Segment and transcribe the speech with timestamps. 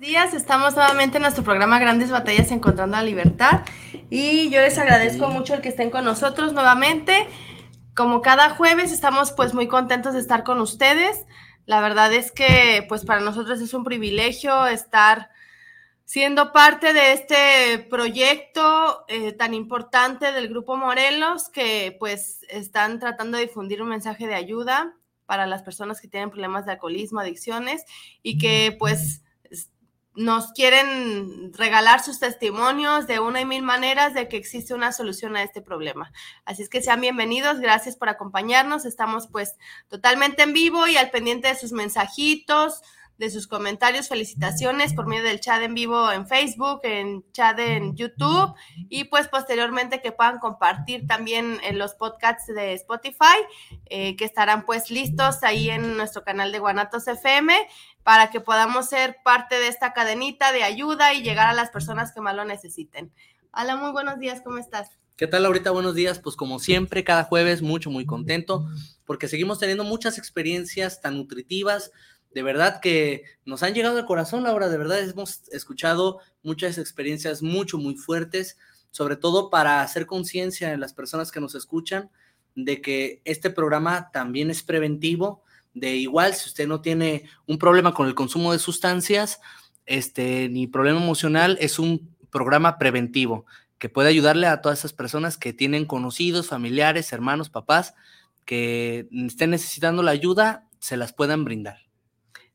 [0.00, 3.60] días, estamos nuevamente en nuestro programa Grandes Batallas Encontrando la Libertad
[4.08, 7.28] y yo les agradezco mucho el que estén con nosotros nuevamente.
[7.94, 11.26] Como cada jueves estamos pues muy contentos de estar con ustedes.
[11.66, 15.28] La verdad es que pues para nosotros es un privilegio estar
[16.06, 23.36] siendo parte de este proyecto eh, tan importante del Grupo Morelos que pues están tratando
[23.36, 24.94] de difundir un mensaje de ayuda
[25.26, 27.84] para las personas que tienen problemas de alcoholismo, adicciones
[28.22, 29.24] y que pues
[30.14, 35.36] nos quieren regalar sus testimonios de una y mil maneras de que existe una solución
[35.36, 36.12] a este problema.
[36.44, 38.84] Así es que sean bienvenidos, gracias por acompañarnos.
[38.84, 39.56] Estamos pues
[39.88, 42.82] totalmente en vivo y al pendiente de sus mensajitos,
[43.20, 47.94] de sus comentarios, felicitaciones por medio del chat en vivo en Facebook, en chat en
[47.94, 48.54] YouTube
[48.88, 53.36] y pues posteriormente que puedan compartir también en los podcasts de Spotify
[53.84, 57.54] eh, que estarán pues listos ahí en nuestro canal de Guanatos FM
[58.02, 62.12] para que podamos ser parte de esta cadenita de ayuda y llegar a las personas
[62.12, 63.12] que más lo necesiten.
[63.52, 64.98] Hola, muy buenos días, ¿cómo estás?
[65.20, 65.70] ¿Qué tal ahorita?
[65.70, 66.18] Buenos días.
[66.18, 68.66] Pues como siempre, cada jueves, mucho, muy contento,
[69.04, 71.92] porque seguimos teniendo muchas experiencias tan nutritivas.
[72.32, 74.68] De verdad que nos han llegado al corazón, Laura.
[74.68, 78.56] De verdad hemos escuchado muchas experiencias mucho, muy fuertes,
[78.90, 82.10] sobre todo para hacer conciencia en las personas que nos escuchan
[82.54, 85.42] de que este programa también es preventivo,
[85.74, 89.40] de igual, si usted no tiene un problema con el consumo de sustancias,
[89.86, 93.46] este, ni problema emocional, es un programa preventivo
[93.78, 97.94] que puede ayudarle a todas esas personas que tienen conocidos, familiares, hermanos, papás,
[98.44, 101.89] que estén necesitando la ayuda, se las puedan brindar.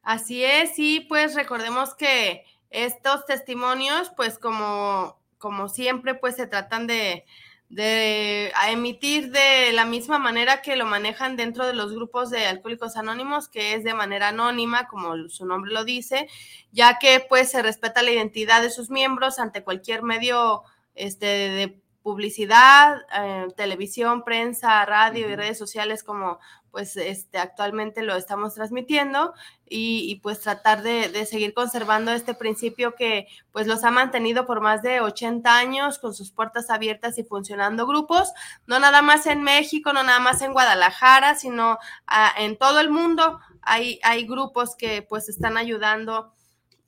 [0.05, 6.85] Así es, y pues recordemos que estos testimonios, pues como, como siempre, pues se tratan
[6.85, 7.25] de,
[7.69, 12.97] de emitir de la misma manera que lo manejan dentro de los grupos de alcohólicos
[12.97, 16.29] anónimos, que es de manera anónima, como su nombre lo dice,
[16.71, 20.61] ya que pues se respeta la identidad de sus miembros ante cualquier medio
[20.93, 26.37] este, de publicidad, eh, televisión, prensa, radio y redes sociales como
[26.75, 29.33] pues este, actualmente lo estamos transmitiendo
[29.65, 34.81] y, pues tratar de, seguir conservando este principio que pues los ha mantenido por más
[34.81, 38.33] de 80 años con sus puertas abiertas y funcionando grupos,
[38.67, 41.77] no nada más en México, no nada más en Guadalajara, sino
[42.07, 46.33] ah, en todo el mundo hay, hay grupos que pues están ayudando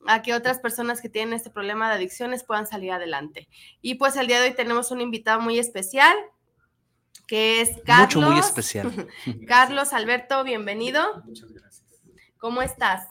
[0.06, 3.48] a que otras personas que tienen este problema de adicciones puedan salir adelante.
[3.82, 6.14] Y pues el día de hoy tenemos un invitado muy especial,
[7.26, 8.16] que es Carlos.
[8.16, 9.08] Mucho, muy especial.
[9.48, 11.24] Carlos Alberto, bienvenido.
[11.26, 11.86] Muchas gracias.
[12.38, 13.08] ¿Cómo estás?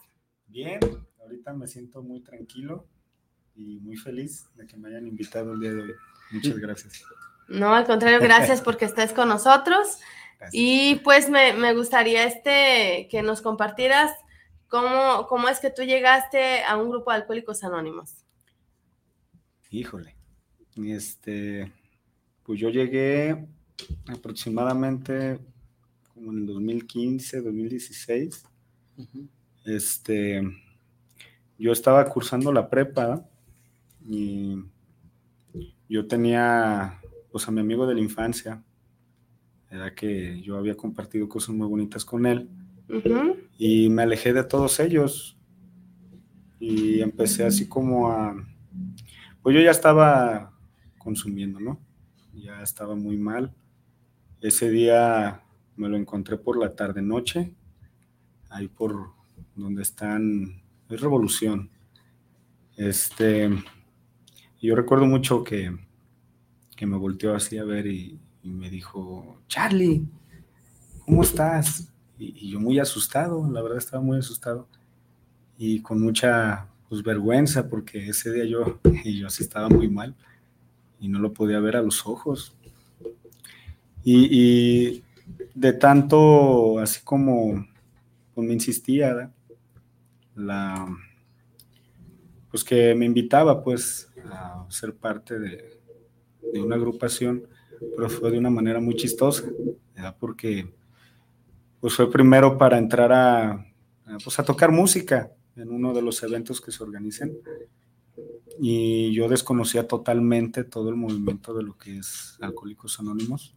[0.47, 0.79] Bien,
[1.19, 2.87] ahorita me siento muy tranquilo
[3.55, 5.93] y muy feliz de que me hayan invitado el día de hoy.
[6.31, 7.03] Muchas gracias.
[7.47, 9.99] No, al contrario, gracias porque estés con nosotros.
[10.51, 14.11] Y pues me, me, gustaría este, que nos compartieras
[14.67, 18.23] cómo, cómo es que tú llegaste a un grupo de alcohólicos anónimos.
[19.69, 20.15] Híjole,
[20.75, 21.71] este,
[22.43, 23.47] pues yo llegué
[24.07, 25.39] aproximadamente
[26.13, 28.43] como en el 2015, 2016.
[29.65, 30.41] Este,
[31.57, 33.27] yo estaba cursando la prepa
[34.03, 34.57] y
[35.89, 36.99] yo tenía,
[37.31, 38.63] pues a mi amigo de la infancia,
[39.69, 42.49] era que yo había compartido cosas muy bonitas con él
[43.57, 45.37] y me alejé de todos ellos
[46.59, 48.35] y empecé así como a,
[49.41, 50.53] pues yo ya estaba
[50.97, 51.79] consumiendo, ¿no?
[52.33, 53.53] Ya estaba muy mal.
[54.41, 55.41] Ese día
[55.75, 57.53] me lo encontré por la tarde-noche,
[58.49, 59.11] ahí por
[59.55, 61.71] donde están, es Revolución.
[62.75, 63.49] Este,
[64.61, 65.75] yo recuerdo mucho que,
[66.75, 70.07] que me volteó así a ver y, me dijo, Charlie,
[71.05, 71.91] ¿cómo estás?
[72.17, 74.69] Y, yo muy asustado, la verdad estaba muy asustado
[75.57, 80.15] y con mucha pues, vergüenza porque ese día yo, y yo así estaba muy mal
[80.99, 82.56] y no lo podía ver a los ojos.
[84.03, 85.03] Y,
[85.53, 87.67] de tanto, así como
[88.33, 89.31] pues, me insistía,
[90.35, 90.87] la,
[92.49, 95.77] pues que me invitaba pues a ser parte de,
[96.61, 97.43] una agrupación,
[97.95, 99.43] pero fue de una manera muy chistosa,
[100.19, 100.71] porque
[101.79, 103.65] pues fue primero para entrar a,
[104.23, 107.33] pues a tocar música en uno de los eventos que se organizan.
[108.59, 113.56] Y yo desconocía totalmente todo el movimiento de lo que es Alcohólicos Anónimos.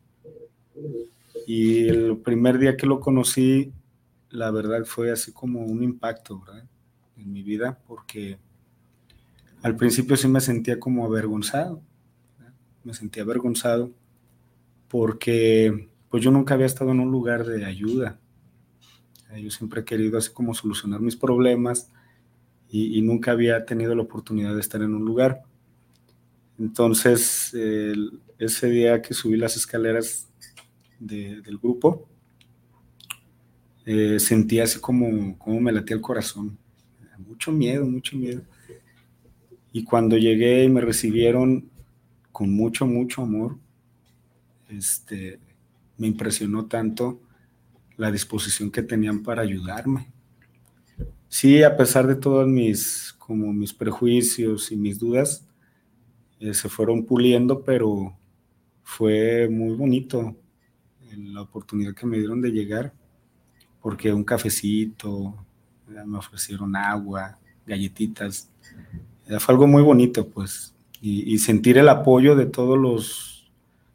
[1.47, 3.73] Y el primer día que lo conocí,
[4.31, 6.43] la verdad fue así como un impacto
[7.17, 8.39] en mi vida, porque
[9.63, 11.83] al principio sí me sentía como avergonzado,
[12.85, 13.91] me sentía avergonzado
[14.89, 18.19] porque pues yo nunca había estado en un lugar de ayuda.
[19.41, 21.89] Yo siempre he querido así como solucionar mis problemas
[22.69, 25.43] y, nunca había tenido la oportunidad de estar en un lugar.
[26.59, 27.55] Entonces,
[28.39, 30.30] ese día que subí las escaleras
[31.01, 32.09] del grupo,
[33.85, 34.19] eh,
[34.63, 36.57] así como, como me latía el corazón.
[37.19, 38.43] Mucho miedo, mucho miedo.
[39.73, 41.69] Y cuando llegué y me recibieron
[42.31, 43.59] con mucho, mucho amor,
[44.69, 45.41] este,
[45.99, 47.21] me impresionó tanto
[47.97, 50.07] la disposición que tenían para ayudarme
[51.31, 55.47] sí, a pesar de todos mis, como mis prejuicios y mis dudas,
[56.41, 58.19] eh, se fueron puliendo, pero
[58.83, 60.37] fue muy bonito
[61.17, 62.93] la oportunidad que me dieron de llegar,
[63.81, 65.35] porque un cafecito,
[65.87, 68.49] me ofrecieron agua, galletitas,
[69.39, 73.51] fue algo muy bonito, pues, y, sentir el apoyo de todos los,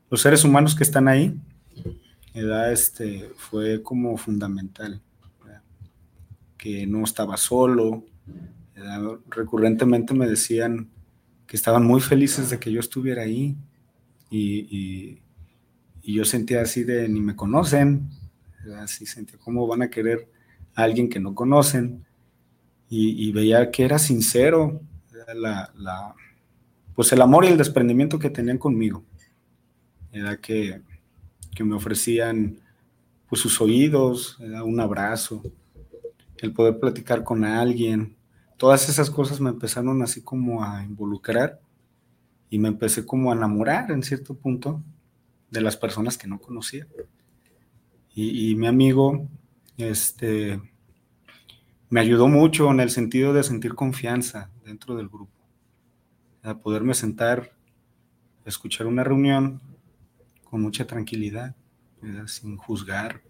[0.10, 1.38] los seres humanos que están ahí,
[2.34, 5.02] este, fue como fundamental
[6.66, 8.04] que no estaba solo.
[9.30, 10.90] Recurrentemente me decían
[11.46, 13.56] que estaban muy felices de que yo estuviera ahí
[14.32, 15.20] y,
[16.14, 18.10] yo sentía así de ni me conocen,
[18.78, 20.30] así sentía cómo van a querer
[20.76, 22.06] a alguien que no conocen
[22.90, 24.80] y, veía que era sincero
[25.34, 26.16] la,
[26.94, 29.04] pues el amor y el desprendimiento que tenían conmigo.
[30.12, 30.82] Era que,
[31.54, 32.60] que me ofrecían
[33.28, 35.42] pues sus oídos, un abrazo,
[36.38, 38.16] el poder platicar con alguien,
[38.58, 41.60] todas esas cosas me empezaron así como a involucrar
[42.50, 44.82] y me empecé como a enamorar en cierto punto
[45.50, 46.88] de las personas que no conocía.
[48.18, 49.28] Y, mi amigo,
[49.78, 50.62] este,
[51.90, 55.34] me ayudó mucho en el sentido de sentir confianza dentro del grupo,
[56.42, 57.52] a poderme sentar,
[58.46, 59.62] escuchar una reunión
[60.46, 61.56] con mucha tranquilidad,
[62.26, 63.22] sin juzgar,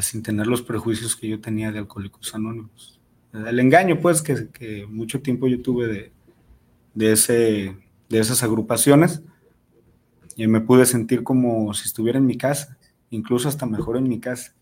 [0.00, 3.00] sin tener los prejuicios que yo tenía de Alcohólicos Anónimos.
[3.34, 6.12] El engaño, pues, que, mucho tiempo yo tuve de,
[6.94, 7.76] de, ese,
[8.08, 9.22] de esas agrupaciones
[10.36, 12.76] y me pude sentir como si estuviera en mi casa,
[13.10, 14.54] incluso hasta mejor en mi casa,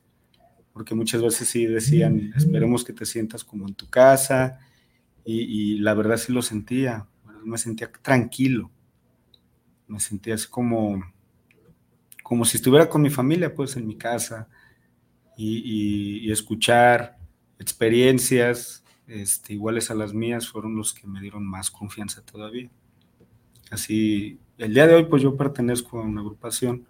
[0.72, 4.58] porque muchas veces sí decían, esperemos que te sientas como en tu casa,
[5.24, 7.06] y, la verdad sí lo sentía,
[7.44, 8.70] me sentía tranquilo,
[9.86, 11.02] me sentía así como,
[12.22, 14.48] como si estuviera con mi familia, pues en mi casa,
[15.36, 17.18] y, escuchar
[17.58, 22.70] experiencias este, iguales a las mías fueron los que me dieron más confianza todavía.
[23.70, 26.86] Así, el día de hoy pues yo pertenezco a una agrupación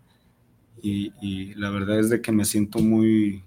[0.82, 3.44] y, la verdad es de que me siento muy,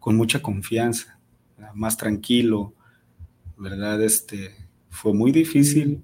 [0.00, 1.18] con mucha confianza,
[1.74, 2.72] más tranquilo,
[3.58, 4.02] ¿verdad?
[4.02, 4.56] Este,
[4.88, 6.02] fue muy difícil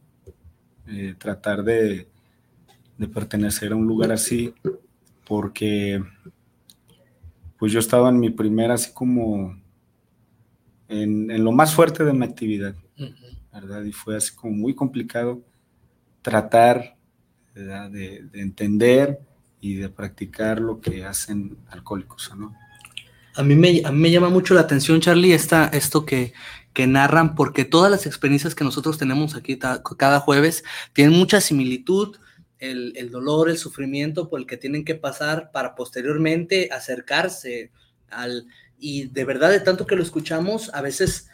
[0.87, 2.07] eh, tratar de,
[2.99, 4.53] de pertenecer a un lugar así
[5.27, 6.03] porque
[7.59, 9.59] pues yo estaba en mi primera, así como
[10.87, 12.75] en, lo más fuerte de mi actividad,
[13.53, 13.83] ¿verdad?
[13.85, 15.43] Y fue así como muy complicado
[16.23, 16.98] tratar
[17.65, 19.19] de, entender
[19.61, 22.55] y de practicar lo que hacen alcohólicos, ¿no?
[23.35, 26.33] A mí, me, me llama mucho la atención, Charlie, esta, esto que,
[26.73, 32.17] que narran, porque todas las experiencias que nosotros tenemos aquí cada jueves tienen mucha similitud,
[32.61, 37.71] el, dolor, el sufrimiento por el que tienen que pasar para posteriormente acercarse
[38.11, 38.47] al...
[38.79, 41.29] Y de verdad, de tanto que lo escuchamos, a veces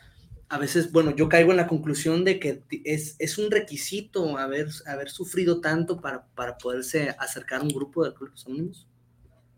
[0.54, 4.68] a veces, bueno, yo caigo en la conclusión de que es, es un requisito haber,
[4.86, 8.86] haber sufrido tanto para, para poderse acercar a un grupo de alcohólicos anónimos.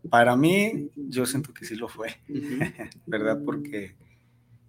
[0.09, 2.15] Para mí, yo siento que sí lo fue,
[3.05, 3.39] ¿verdad?
[3.45, 3.95] Porque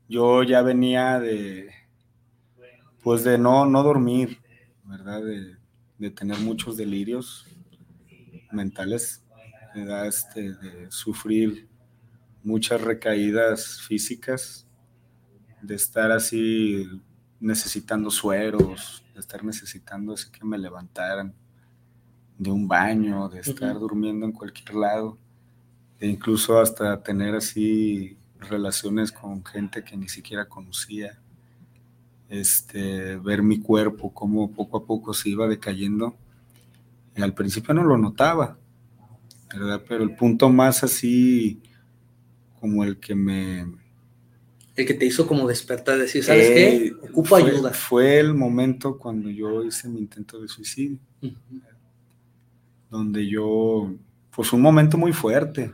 [0.06, 1.70] yo ya venía de,
[3.02, 4.38] pues de no, no dormir,
[4.85, 5.25] ¿verdad?
[5.25, 5.56] De,
[5.97, 7.47] de tener muchos delirios
[8.52, 9.25] mentales,
[10.04, 11.68] Este, de sufrir
[12.42, 14.67] muchas recaídas físicas,
[15.62, 16.88] de estar así
[17.40, 21.34] necesitando sueros, de estar necesitando así que me levantaran
[22.36, 25.18] de un baño, de estar durmiendo en cualquier lado,
[25.98, 31.18] e incluso hasta tener así relaciones con gente que ni siquiera conocía,
[32.28, 36.16] este, ver mi cuerpo, cómo poco a poco se iba decayendo.
[37.16, 38.58] Y al principio no lo notaba,
[39.52, 39.82] ¿verdad?
[39.88, 41.60] Pero el punto más así
[42.60, 43.66] como el que me...
[44.78, 46.87] El que te hizo como despertar, decir, ¿sabes qué?
[46.87, 47.73] Eh, Ocupo ayuda.
[47.73, 50.99] Fue el momento cuando yo hice mi intento de suicidio,
[52.88, 53.92] donde yo,
[54.30, 55.73] pues un momento muy fuerte,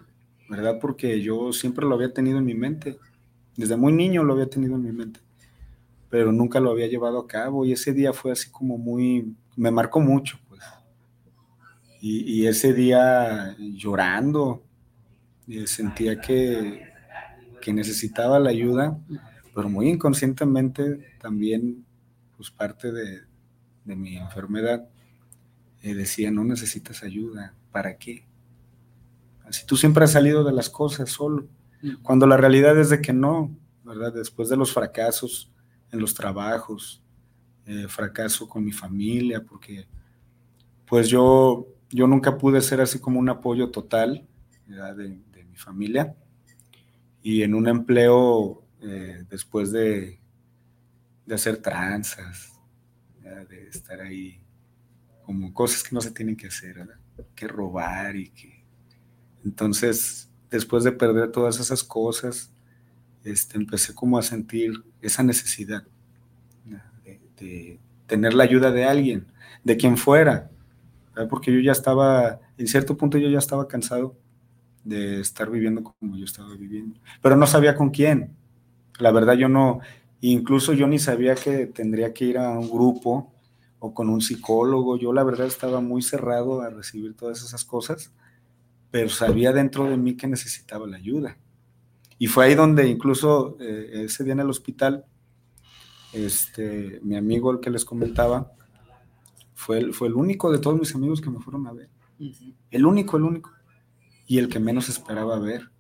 [0.49, 0.79] ¿verdad?
[0.81, 2.97] Porque yo siempre lo había tenido en mi mente,
[3.59, 5.21] desde muy niño lo había tenido en mi mente,
[6.09, 9.71] pero nunca lo había llevado a cabo y ese día fue así como muy, me
[9.71, 10.63] marcó mucho, pues.
[12.01, 14.63] Y, y ese día llorando,
[15.47, 16.94] eh, sentía que,
[17.65, 18.99] que necesitaba la ayuda,
[19.55, 21.83] pero muy inconscientemente también,
[22.37, 23.23] pues parte de,
[23.87, 24.87] de mi enfermedad,
[25.83, 28.27] eh, decía, no necesitas ayuda, ¿para qué?
[29.47, 31.49] Así tú siempre has salido de las cosas solo,
[32.03, 34.13] cuando la realidad es de que no, ¿verdad?
[34.13, 35.51] Después de los fracasos
[35.91, 37.03] en los trabajos,
[37.65, 39.87] eh, fracaso con mi familia, porque
[40.85, 44.27] pues yo, yo nunca pude ser así como un apoyo total
[44.67, 45.19] de,
[45.57, 46.15] familia
[47.25, 50.21] y en un empleo eh, después de,
[51.25, 52.53] de, hacer tranzas,
[53.49, 54.43] de estar ahí
[55.25, 56.87] como cosas que no se tienen que hacer,
[57.35, 58.63] que robar y que...
[59.43, 62.53] Entonces, después de perder todas esas cosas,
[63.25, 65.83] este, empecé como a sentir esa necesidad
[67.05, 69.27] de, de, tener la ayuda de alguien,
[69.65, 70.51] de quien fuera,
[71.31, 74.15] porque yo ya estaba, en cierto punto yo ya estaba cansado
[74.85, 77.01] de estar viviendo como yo estaba viviendo.
[77.23, 78.37] Pero no sabía con quién.
[78.99, 79.81] La verdad yo no,
[80.21, 83.33] incluso yo ni sabía que tendría que ir a un grupo
[83.79, 84.97] o con un psicólogo.
[84.97, 88.13] Yo la verdad estaba muy cerrado a recibir todas esas cosas,
[88.91, 91.37] pero sabía dentro de mí que necesitaba la ayuda.
[92.19, 95.05] Y fue ahí donde incluso eh, ese día en el hospital,
[96.13, 98.53] este, mi amigo el que les comentaba,
[99.55, 101.89] fue el, fue el único de todos mis amigos que me fueron a ver.
[102.71, 103.51] El único, el único
[104.27, 105.71] y el que menos esperaba ver,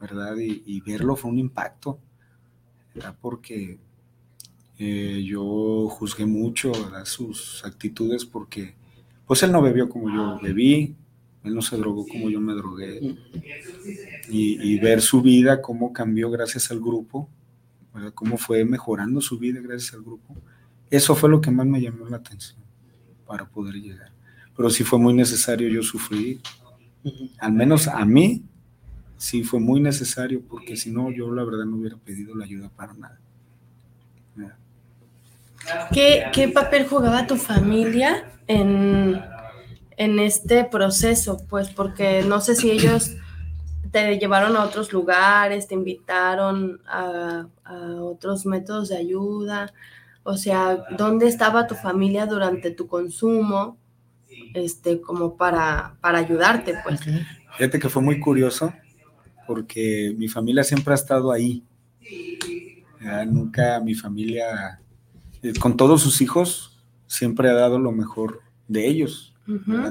[0.00, 0.36] ¿verdad?
[0.38, 2.00] Y, verlo fue un impacto,
[2.94, 3.16] ¿verdad?
[3.20, 3.78] Porque
[4.78, 8.74] eh, yo juzgué mucho a sus actitudes porque,
[9.26, 10.96] pues él no bebió como yo bebí,
[11.44, 13.16] él no se drogó como yo me drogué.
[14.28, 17.28] Y, ver su vida, cómo cambió gracias al grupo,
[17.94, 18.12] ¿verdad?
[18.14, 20.36] cómo fue mejorando su vida gracias al grupo.
[20.90, 22.60] Eso fue lo que más me llamó la atención
[23.26, 24.12] para poder llegar.
[24.56, 26.40] Pero sí fue muy necesario yo sufrir,
[27.38, 28.42] al menos a mí,
[29.16, 32.70] sí fue muy necesario, porque si no, yo la verdad no hubiera pedido la ayuda
[32.74, 33.18] para nada.
[35.92, 39.20] ¿Qué, papel jugaba tu familia en,
[39.96, 41.38] en este proceso?
[41.48, 43.16] Pues porque no sé si ellos
[43.90, 49.72] te llevaron a otros lugares, te invitaron a, a, otros métodos de ayuda.
[50.22, 53.76] O sea, ¿dónde estaba tu familia durante tu consumo?
[54.54, 57.00] Este, como para, para ayudarte, pues.
[57.56, 58.72] Fíjate que fue muy curioso
[59.46, 61.64] porque mi familia siempre ha estado ahí.
[63.26, 64.80] nunca mi familia,
[65.42, 69.34] eh, con todos sus hijos, siempre ha dado lo mejor de ellos.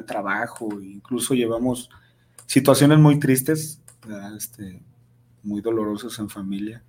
[0.08, 1.90] Trabajo, incluso llevamos
[2.46, 3.82] situaciones muy tristes,
[4.38, 4.82] este,
[5.44, 6.82] muy dolorosas en familia,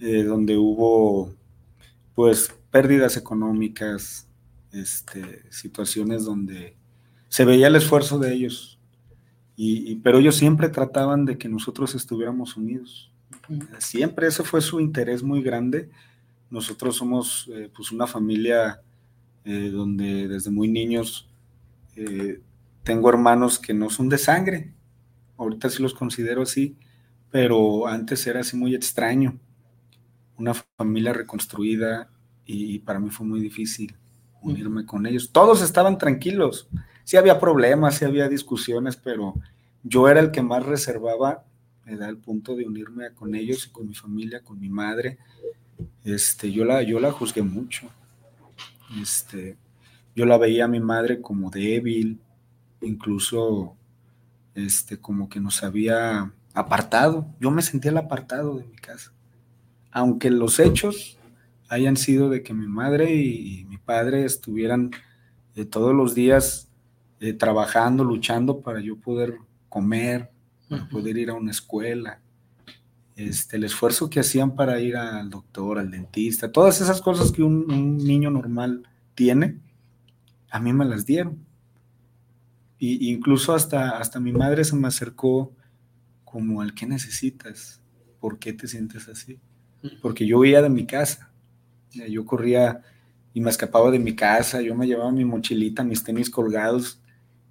[0.00, 1.34] eh, donde hubo
[2.14, 4.26] pues pérdidas económicas,
[4.74, 6.76] este, situaciones donde
[7.28, 8.78] se veía el esfuerzo de ellos,
[9.56, 13.12] y, pero ellos siempre trataban de que nosotros estuviéramos unidos.
[13.78, 15.90] Siempre ese fue su interés muy grande.
[16.50, 18.80] Nosotros somos eh, pues una familia
[19.44, 21.28] eh, donde desde muy niños
[21.94, 22.40] eh,
[22.82, 24.74] tengo hermanos que no son de sangre.
[25.36, 26.76] Ahorita sí los considero así,
[27.30, 29.38] pero antes era así muy extraño.
[30.36, 32.10] Una familia reconstruida
[32.44, 33.96] y para mí fue muy difícil
[34.44, 35.30] unirme con ellos.
[35.32, 36.68] Todos estaban tranquilos.
[37.02, 39.34] Sí había problemas, sí había discusiones, pero
[39.82, 41.44] yo era el que más reservaba,
[41.84, 45.18] me da el punto de unirme con ellos y con mi familia, con mi madre.
[46.04, 47.88] este, yo, la, yo la juzgué mucho.
[49.00, 49.56] Este,
[50.14, 52.20] yo la veía a mi madre como débil,
[52.80, 53.76] incluso
[54.54, 57.26] este, como que nos había apartado.
[57.40, 59.12] Yo me sentía el apartado de mi casa.
[59.90, 61.18] Aunque los hechos
[61.68, 64.90] hayan sido de que mi madre y, mi padre estuvieran
[65.54, 66.70] eh, todos los días
[67.20, 70.30] eh, trabajando, luchando para yo poder comer,
[70.68, 72.20] para poder ir a una escuela.
[73.16, 77.42] Este, el esfuerzo que hacían para ir al doctor, al dentista, todas esas cosas que
[77.42, 78.82] un, niño normal
[79.14, 79.60] tiene,
[80.50, 81.44] a mí me las dieron.
[82.78, 85.52] Y incluso hasta, hasta mi madre se me acercó
[86.24, 87.80] como al que necesitas,
[88.18, 89.38] ¿por qué te sientes así?
[90.02, 91.32] Porque yo huía de mi casa,
[92.08, 92.82] yo corría
[93.32, 97.00] y me escapaba de mi casa, yo me llevaba mi mochilita, mis tenis colgados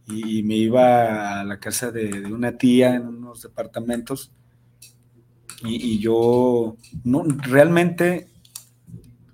[0.08, 4.32] y, me iba a la casa de, una tía en unos departamentos
[5.66, 8.28] y, yo no realmente,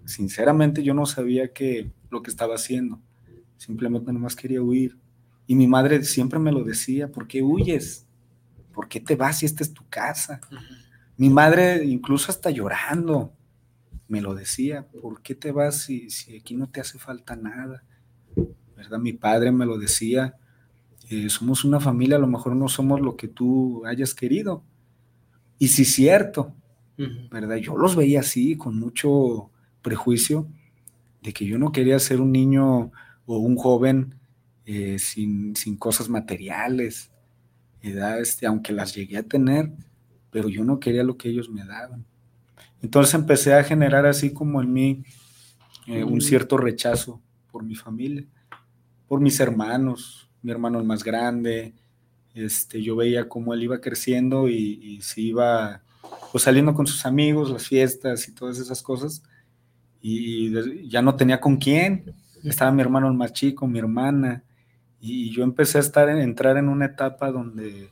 [0.05, 2.99] sinceramente, yo no sabía que lo que estaba haciendo,
[3.57, 4.97] simplemente nomás quería huir.
[5.47, 8.05] Y mi madre siempre me lo decía, ¿por qué huyes?
[8.73, 10.39] ¿Por qué te vas si esta es tu casa?
[11.17, 13.33] Mi madre incluso hasta llorando
[14.09, 17.83] me lo decía, ¿por qué te vas si, si aquí no te hace falta nada?
[18.75, 18.99] ¿Verdad?
[18.99, 20.35] Mi padre me lo decía,
[21.09, 24.63] eh, somos una familia, a lo mejor no somos lo que tú hayas querido.
[25.57, 26.55] Y sí, cierto,
[27.31, 27.57] ¿verdad?
[27.57, 29.49] Yo los veía así, con mucho
[29.81, 30.47] prejuicio,
[31.21, 32.91] de que yo no quería ser un niño
[33.25, 34.15] o un joven
[34.65, 37.11] eh, sin, cosas materiales,
[37.81, 39.71] Este, aunque las llegué a tener,
[40.31, 42.05] pero yo no quería lo que ellos me daban.
[42.81, 45.03] Entonces empecé a generar así como en mí
[45.88, 47.21] eh, un cierto rechazo
[47.51, 48.25] por mi familia,
[49.07, 51.74] por mis hermanos, mi hermano el más grande,
[52.33, 55.81] este, yo veía cómo él iba creciendo y, se iba
[56.31, 59.24] pues, saliendo con sus amigos, las fiestas y todas esas cosas,
[60.01, 60.51] y,
[60.88, 64.43] ya no tenía con quién, estaba mi hermano el más chico, mi hermana,
[65.01, 67.89] y yo empecé a estar en, entrar en una etapa donde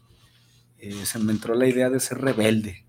[0.77, 2.85] eh, se me entró la idea de ser rebelde.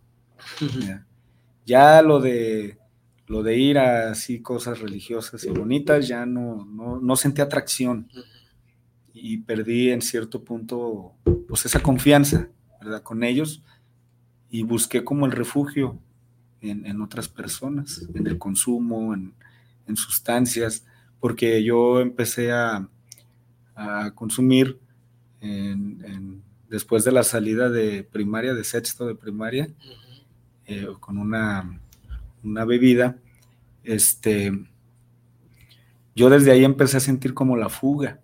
[1.68, 2.78] Ya lo de
[3.26, 8.08] lo de ir a así cosas religiosas y bonitas ya no, no, no sentí atracción.
[9.12, 11.12] Y perdí en cierto punto
[11.46, 12.48] pues esa confianza,
[12.80, 13.02] ¿verdad?
[13.02, 13.62] Con ellos.
[14.48, 15.98] Y busqué como el refugio
[16.62, 19.34] en, otras personas, en el consumo, en,
[19.94, 20.86] sustancias,
[21.20, 22.88] porque yo empecé a,
[24.14, 24.80] consumir
[26.68, 29.68] después de la salida de primaria, de sexto de primaria,
[30.68, 31.80] eh, con una,
[32.44, 33.16] una bebida,
[33.82, 34.52] este,
[36.14, 38.20] yo desde ahí empecé a sentir como la fuga,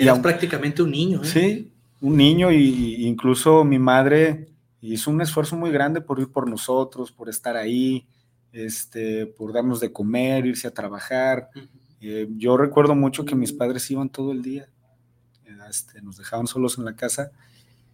[0.00, 1.20] Eras prácticamente un niño.
[1.22, 1.26] ¿eh?
[1.26, 4.48] Sí, un niño y, incluso mi madre
[4.80, 8.06] hizo un esfuerzo muy grande por ir por nosotros, por estar ahí,
[8.50, 11.50] este, por darnos de comer, irse a trabajar.
[12.00, 14.70] Eh, yo recuerdo mucho que mis padres iban todo el día,
[15.68, 17.30] este, nos dejaban solos en la casa,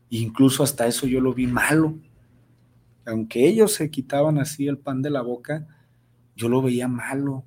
[0.09, 1.99] e incluso hasta eso yo lo vi malo.
[3.07, 5.67] Aunque ellos se quitaban así el pan de la boca,
[6.35, 7.45] yo lo veía malo,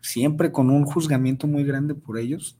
[0.00, 2.58] siempre con un juzgamiento muy grande por ellos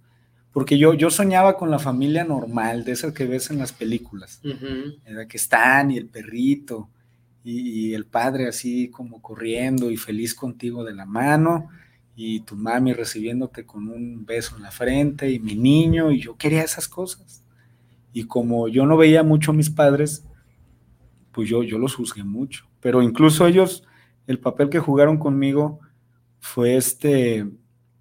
[0.56, 4.40] porque yo, yo soñaba con la familia normal, de esas que ves en las películas,
[4.42, 6.88] que están y el perrito
[7.44, 11.68] y, el padre así como corriendo y feliz contigo de la mano
[12.16, 16.38] y tu mami recibiéndote con un beso en la frente y mi niño y yo
[16.38, 17.44] quería esas cosas.
[18.14, 20.24] Y como yo no veía mucho a mis padres,
[21.36, 22.66] pues yo, yo los juzgué mucho.
[22.80, 23.84] Pero incluso ellos,
[24.26, 25.80] el papel que jugaron conmigo
[26.40, 27.46] fue este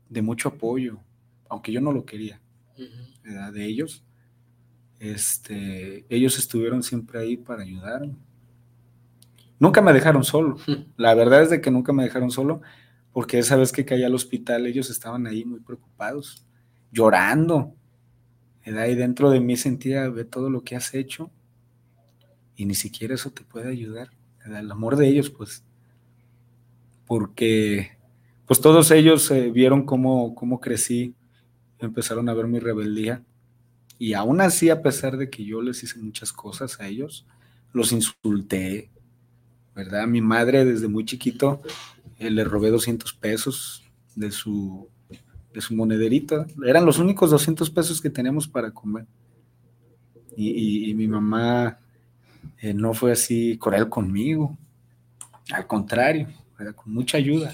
[0.08, 1.02] de mucho apoyo,
[1.50, 2.40] aunque yo no lo quería
[3.52, 4.06] de ellos,
[5.00, 8.16] este, ellos estuvieron siempre ahí para ayudarme.
[9.60, 10.56] Nunca me dejaron solo.
[10.96, 12.62] La verdad es de que nunca me dejaron solo,
[13.12, 16.48] porque esa vez que caí al hospital, ellos estaban ahí muy preocupados,
[16.90, 17.76] llorando.
[18.66, 21.32] Y dentro de mí sentía, ve todo lo que has hecho,
[22.56, 24.10] y ni siquiera eso te puede ayudar.
[24.46, 25.64] El amor de ellos, pues,
[27.06, 27.98] porque
[28.46, 31.16] pues todos ellos eh, vieron cómo, cómo crecí
[31.80, 33.24] empezaron a ver mi rebeldía.
[33.98, 37.26] Y aún así, a pesar de que yo les hice muchas cosas a ellos,
[37.72, 38.90] los insulté,
[39.74, 40.08] ¿verdad?
[40.08, 41.62] Mi madre desde muy chiquito
[42.20, 43.84] eh, le robé 200 pesos
[44.16, 44.90] de su,
[45.54, 46.46] de su monederito.
[46.66, 49.06] Eran los únicos 200 pesos que teníamos para comer.
[50.38, 51.80] Y, mi mamá
[52.60, 54.58] eh, no fue así cruel conmigo.
[55.52, 56.28] Al contrario,
[56.76, 57.54] con mucha ayuda.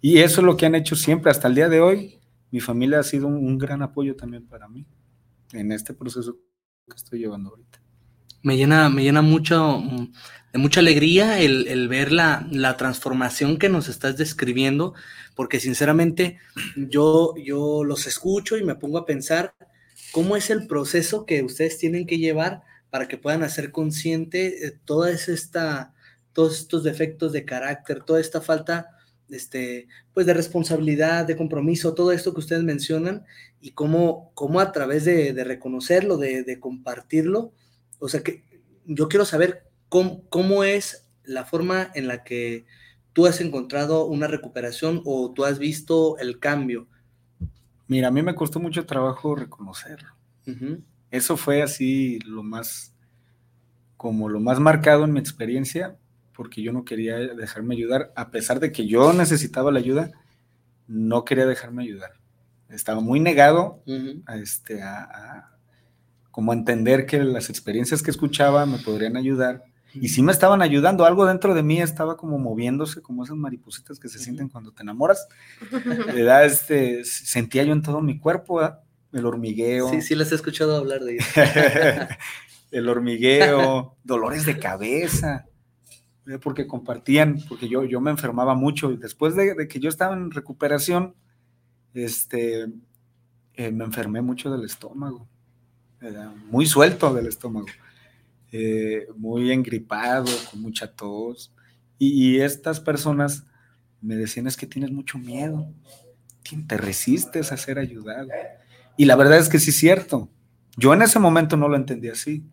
[0.00, 2.18] Y eso es lo que han hecho siempre hasta el día de hoy
[2.52, 4.86] mi familia ha sido un, gran apoyo también para mí
[5.52, 6.36] en este proceso
[6.86, 7.80] que estoy llevando ahorita.
[8.42, 9.82] Me llena, me llena mucho,
[10.52, 14.92] de mucha alegría el, ver la, la, transformación que nos estás describiendo,
[15.34, 16.38] porque sinceramente
[16.76, 19.54] yo, yo los escucho y me pongo a pensar
[20.10, 24.78] cómo es el proceso que ustedes tienen que llevar para que puedan hacer consciente eh,
[24.84, 25.94] toda esta,
[26.34, 28.90] todos estos defectos de carácter, toda esta falta
[29.30, 33.24] este, pues de responsabilidad, de compromiso, todo esto que ustedes mencionan
[33.62, 37.54] y cómo, cómo a través de, reconocerlo, de, compartirlo,
[37.98, 38.44] o sea que
[38.84, 42.66] yo quiero saber cómo, cómo es la forma en la que
[43.14, 46.88] tú has encontrado una recuperación o tú has visto el cambio.
[47.86, 50.10] Mira, a mí me costó mucho trabajo reconocerlo.
[51.12, 52.94] Eso fue así lo más,
[53.98, 55.94] como lo más marcado en mi experiencia,
[56.34, 60.10] porque yo no quería dejarme ayudar, a pesar de que yo necesitaba la ayuda,
[60.88, 62.12] no quería dejarme ayudar.
[62.70, 63.82] Estaba muy negado
[64.24, 65.50] a, este, a,
[66.30, 69.64] como entender que las experiencias que escuchaba me podrían ayudar.
[69.92, 74.00] Y sí me estaban ayudando, algo dentro de mí estaba como moviéndose, como esas maripositas
[74.00, 75.28] que se sienten cuando te enamoras.
[76.06, 76.46] ¿verdad?
[76.46, 78.62] Este, sentía yo en todo mi cuerpo
[79.12, 79.90] el hormigueo.
[79.90, 81.40] Sí, sí, les he escuchado hablar de eso.
[82.70, 85.46] el hormigueo, dolores de cabeza,
[86.42, 88.90] porque compartían, porque yo, yo me enfermaba mucho.
[88.90, 91.14] Y después de, que yo estaba en recuperación,
[91.94, 92.66] este,
[93.54, 95.28] eh, me enfermé mucho del estómago,
[96.50, 97.66] muy suelto del estómago,
[98.50, 101.52] eh, muy engripado, con mucha tos.
[101.98, 103.44] Y, estas personas
[104.00, 105.72] me decían es que tienes mucho miedo,
[106.66, 108.28] te resistes a ser ayudado.
[108.96, 110.28] Y la verdad es que sí es cierto.
[110.76, 112.44] Yo en ese momento no lo entendí así.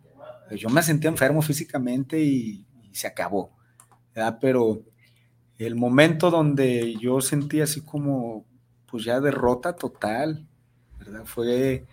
[0.56, 3.56] Yo me sentía enfermo físicamente y se acabó.
[4.40, 4.82] Pero
[5.58, 8.46] el momento donde yo sentí así como,
[8.86, 10.46] pues ya derrota total,
[10.98, 11.24] ¿verdad?
[11.24, 11.86] Fue,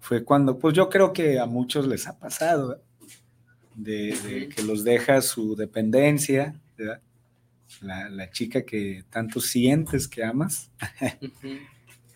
[0.00, 2.80] fue cuando, pues yo creo que a muchos les ha pasado,
[3.74, 7.02] de, que los deja su dependencia, ¿verdad?
[7.80, 10.70] La, chica que tanto sientes que amas,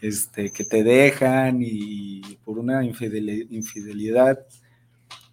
[0.00, 4.46] este, que te dejan y por una infidelidad,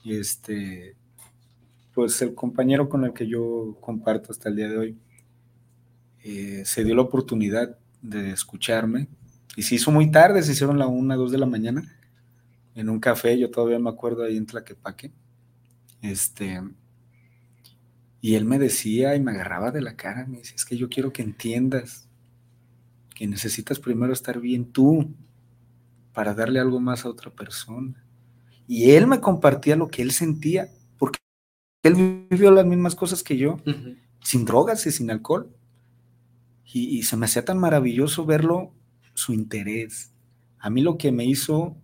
[0.05, 0.95] este,
[1.93, 4.97] pues el compañero con el que yo comparto hasta el día de hoy
[6.23, 9.07] eh, se dio la oportunidad de escucharme
[9.55, 11.97] y se hizo muy tarde, se hicieron la una, dos de la mañana
[12.75, 15.11] en un café, yo todavía me acuerdo ahí en Tlaquepaque,
[16.03, 16.61] este,
[18.21, 20.89] y él me decía y me agarraba de la cara, me decía, es que yo
[20.89, 22.06] quiero que entiendas
[23.17, 25.15] que necesitas primero estar bien tú
[26.13, 28.05] para darle algo más a otra persona.
[28.67, 30.69] Y él me compartía lo que él sentía
[31.83, 33.57] él vivió las mismas cosas que yo,
[34.21, 35.49] sin drogas y sin alcohol.
[36.65, 38.73] Y, se me hacía tan maravilloso verlo,
[39.13, 40.13] su interés.
[40.59, 41.77] A mí lo que me hizo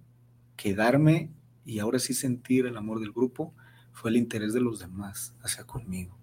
[0.58, 1.32] quedarme
[1.66, 3.56] y ahora sí sentir el amor del grupo
[3.92, 6.18] fue el interés de los demás hacia conmigo.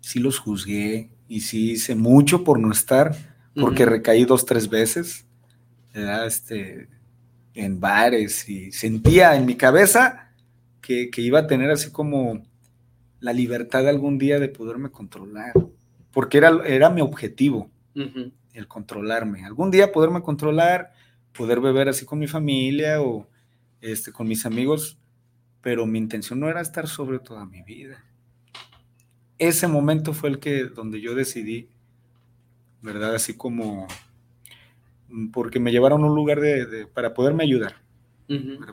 [0.00, 5.26] Sí los juzgué y sí hice mucho por no estar, porque recaí dos, tres veces
[5.94, 6.88] este,
[7.54, 10.32] en bares y sentía en mi cabeza
[10.80, 12.42] que, que iba a tener así como
[13.20, 15.54] la libertad de algún día de poderme controlar,
[16.12, 17.70] porque era, era mi objetivo,
[18.52, 19.44] el controlarme.
[19.44, 20.92] Algún día poderme controlar,
[21.32, 23.26] poder beber así con mi familia o
[23.80, 24.98] este, con mis amigos,
[25.62, 28.04] pero mi intención no era estar sobre toda mi vida.
[29.38, 31.70] Ese momento fue el que, donde yo decidí,
[32.84, 33.14] ¿verdad?
[33.14, 33.88] Así como,
[35.32, 37.76] porque me llevaron a un lugar de, para poderme ayudar,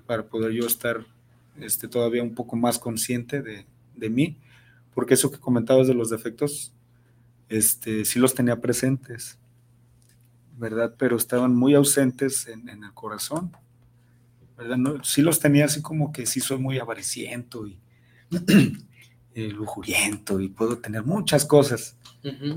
[0.05, 1.05] para, poder yo estar
[1.59, 4.37] este, todavía un poco más consciente de, de mí,
[4.93, 6.73] porque eso que comentabas de los defectos,
[7.47, 9.39] este, sí los tenía presentes,
[10.57, 10.93] ¿verdad?
[10.97, 13.55] Pero estaban muy ausentes en, el corazón,
[14.57, 14.75] ¿verdad?
[14.75, 17.79] No, sí los tenía así como que sí soy muy avariciento y
[19.35, 21.97] eh, lujuriento y puedo tener muchas cosas,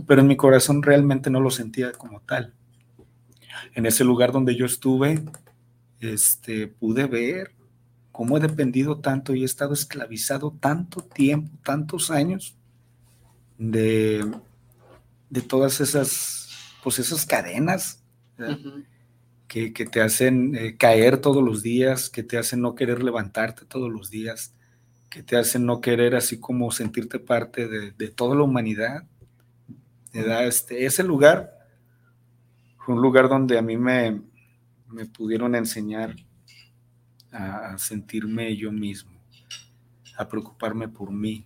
[0.07, 2.53] pero en mi corazón realmente no lo sentía como tal.
[3.74, 5.22] En ese lugar donde yo estuve,
[6.00, 7.53] este, pude ver
[8.12, 12.57] cómo he dependido tanto y he estado esclavizado tanto tiempo, tantos años
[13.59, 14.24] de,
[15.31, 16.48] de todas esas,
[16.83, 18.05] pues esas cadenas
[19.48, 23.90] que, te hacen eh, caer todos los días, que te hacen no querer levantarte todos
[23.90, 24.55] los días,
[25.11, 29.05] que te hacen no querer así como sentirte parte de, toda la humanidad.
[30.14, 31.53] Este, ese lugar
[32.79, 34.22] fue un lugar donde a mí me,
[34.88, 36.14] me pudieron enseñar
[37.33, 39.11] a sentirme yo mismo,
[40.16, 41.44] a preocuparme por mí,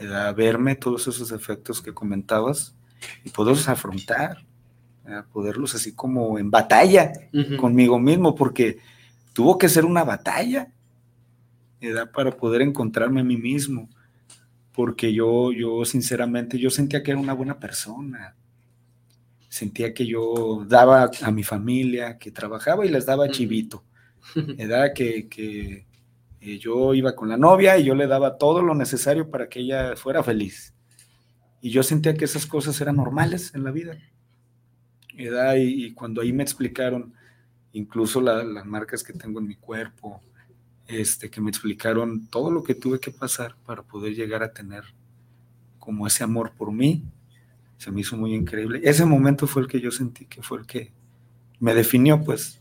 [0.00, 2.74] a verme todos esos efectos que comentabas
[3.24, 4.38] y poderlos afrontar,
[5.04, 7.12] a poderlos así como en batalla
[7.60, 8.78] conmigo mismo, porque
[9.34, 10.72] tuvo que ser una batalla,
[11.78, 13.90] edad para poder encontrarme a mí mismo,
[14.78, 18.36] porque yo, yo sinceramente, yo sentía que era una buena persona,
[19.48, 23.82] sentía que yo daba a mi familia, que trabajaba y les daba chivito,
[24.56, 25.84] edad que, que
[26.40, 29.58] eh, yo iba con la novia y yo le daba todo lo necesario para que
[29.58, 30.72] ella fuera feliz.
[31.60, 33.98] Y yo sentía que esas cosas eran normales en la vida.
[35.08, 37.12] Y, y cuando ahí me explicaron
[37.72, 40.22] incluso las marcas que tengo en mi cuerpo,
[40.88, 44.84] este, que me explicaron todo lo que tuve que pasar para poder llegar a tener
[45.78, 47.04] como ese amor por mí,
[47.76, 48.80] se me hizo muy increíble.
[48.82, 50.92] Ese momento fue el que yo sentí que fue el que
[51.60, 52.58] me definió, pues,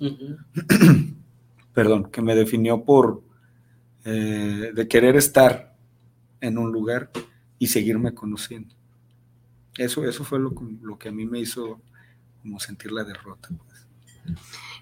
[1.74, 3.24] perdón, que me definió por,
[4.06, 5.76] eh, de querer estar
[6.42, 7.10] en un lugar
[7.58, 8.76] y seguirme conociendo.
[9.78, 11.82] Eso, eso fue lo, lo que a mí me hizo
[12.42, 13.50] como sentir la derrota.
[13.50, 14.38] Pues.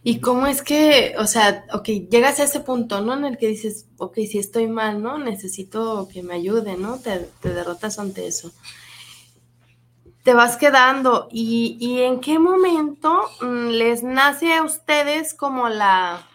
[0.07, 3.15] ¿Y cómo es que, o sea, ok, llegas a ese punto, ¿no?
[3.15, 5.17] En el que dices, ok, si estoy mal, ¿no?
[5.17, 6.99] Necesito que me ayude, ¿no?
[6.99, 8.51] Te, derrotas ante eso.
[10.21, 11.27] Te vas quedando.
[11.31, 16.29] ¿Y, ¿Y, en qué momento mm, les nace a ustedes como la,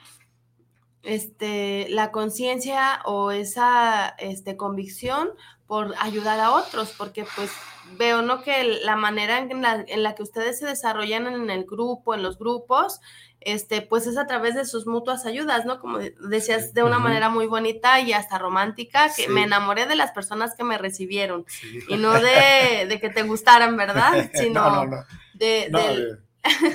[1.04, 5.30] este, la conciencia o esa este, convicción
[5.68, 6.92] por ayudar a otros?
[6.98, 7.52] Porque pues
[7.96, 8.42] veo, ¿no?
[8.42, 12.22] Que la manera en la, en la que ustedes se desarrollan en el grupo, en
[12.22, 13.00] los grupos,
[13.40, 15.80] este, pues es a través de sus mutuas ayudas, ¿no?
[15.80, 20.12] Como decías, de una manera muy bonita y hasta romántica, que me enamoré de las
[20.12, 21.46] personas que me recibieron
[21.88, 24.30] y no de, que te gustaran, ¿verdad?
[24.34, 24.86] Sino
[25.34, 25.70] De,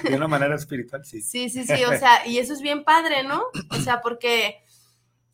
[0.04, 1.21] de, una manera espiritual, sí.
[1.21, 3.43] Sí, sí, sí, o sea, y eso es bien padre, ¿no?
[3.69, 4.63] O sea, porque,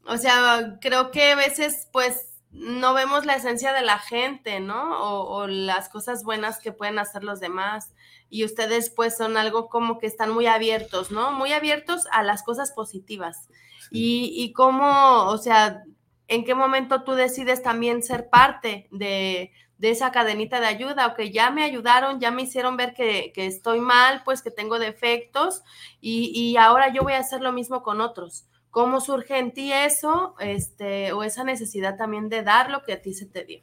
[0.05, 4.99] o sea, creo que a veces, pues, no vemos la esencia de la gente, ¿no?
[4.99, 7.93] O, o las cosas buenas que pueden hacer los demás
[8.31, 11.31] y ustedes pues son algo como que están muy abiertos, ¿no?
[11.33, 13.49] Muy abiertos a las cosas positivas.
[13.91, 15.83] Y, y cómo, o sea,
[16.29, 21.07] ¿en qué momento tú decides también ser parte de, esa cadenita de ayuda?
[21.07, 24.79] O que ya me ayudaron, ya me hicieron ver que, estoy mal, pues que tengo
[24.79, 25.61] defectos
[25.99, 28.45] y, y, ahora yo voy a hacer lo mismo con otros.
[28.71, 33.01] ¿Cómo surge en ti eso este, o esa necesidad también de dar lo que a
[33.01, 33.61] ti se te dio?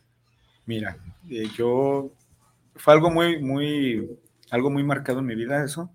[0.66, 2.10] Mira, eh, yo
[2.76, 4.18] fue algo muy, muy
[4.50, 5.90] algo muy marcado en mi vida eso.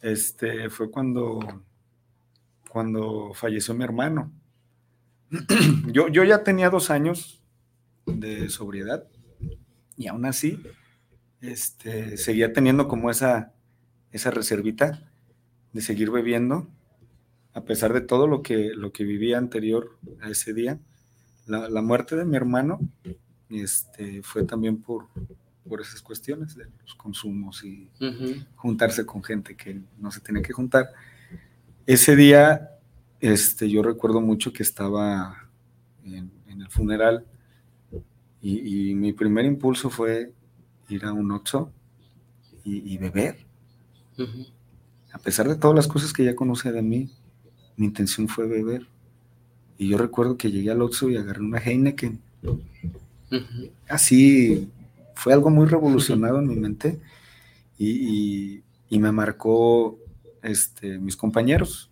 [0.00, 1.64] Este fue cuando,
[2.68, 4.32] cuando falleció mi hermano.
[5.86, 7.42] yo, yo ya tenía dos años
[8.06, 9.08] de sobriedad
[9.96, 10.62] y aún así
[11.40, 13.52] este, seguía teniendo como esa,
[14.12, 15.10] esa reservita
[15.72, 16.68] de seguir bebiendo,
[17.56, 20.78] a pesar de todo lo que, lo que vivía anterior a ese día.
[21.46, 22.78] La, la muerte de mi hermano
[23.48, 25.06] este, fue también por,
[25.66, 27.88] por esas cuestiones de los consumos y
[28.56, 30.92] juntarse con gente que no se tiene que juntar.
[31.86, 32.72] Ese día,
[33.20, 35.48] este, yo recuerdo mucho que estaba
[36.04, 37.24] en, el funeral
[38.42, 40.30] y, mi primer impulso fue
[40.90, 41.72] ir a un Oxxo
[42.64, 43.38] y, beber.
[45.10, 47.10] A pesar de todas las cosas que ya conoce de mí,
[47.76, 48.86] mi intención fue beber.
[49.78, 52.20] Y yo recuerdo que llegué al Oxxo y agarré una Heineken.
[53.88, 54.68] Así
[55.14, 57.00] fue algo muy revolucionado en mi mente
[57.78, 59.98] y, me marcó
[60.42, 61.90] este, mis compañeros.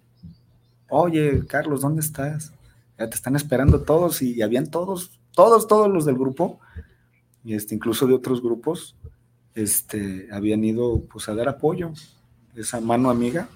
[0.88, 2.53] Oye, Carlos, ¿dónde estás?
[2.99, 6.61] Ya te están esperando todos y habían todos, todos, todos los del grupo,
[7.44, 8.97] y este, incluso de otros grupos,
[9.55, 11.92] este, habían ido pues a dar apoyo,
[12.55, 13.49] esa mano amiga,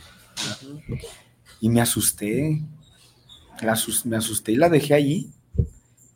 [1.61, 2.63] y me asusté,
[4.05, 5.31] me asusté y la dejé allí,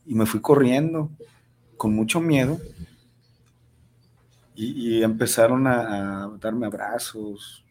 [0.07, 1.11] y me fui corriendo
[1.76, 2.61] con mucho miedo,
[4.55, 7.64] y, empezaron a, darme abrazos,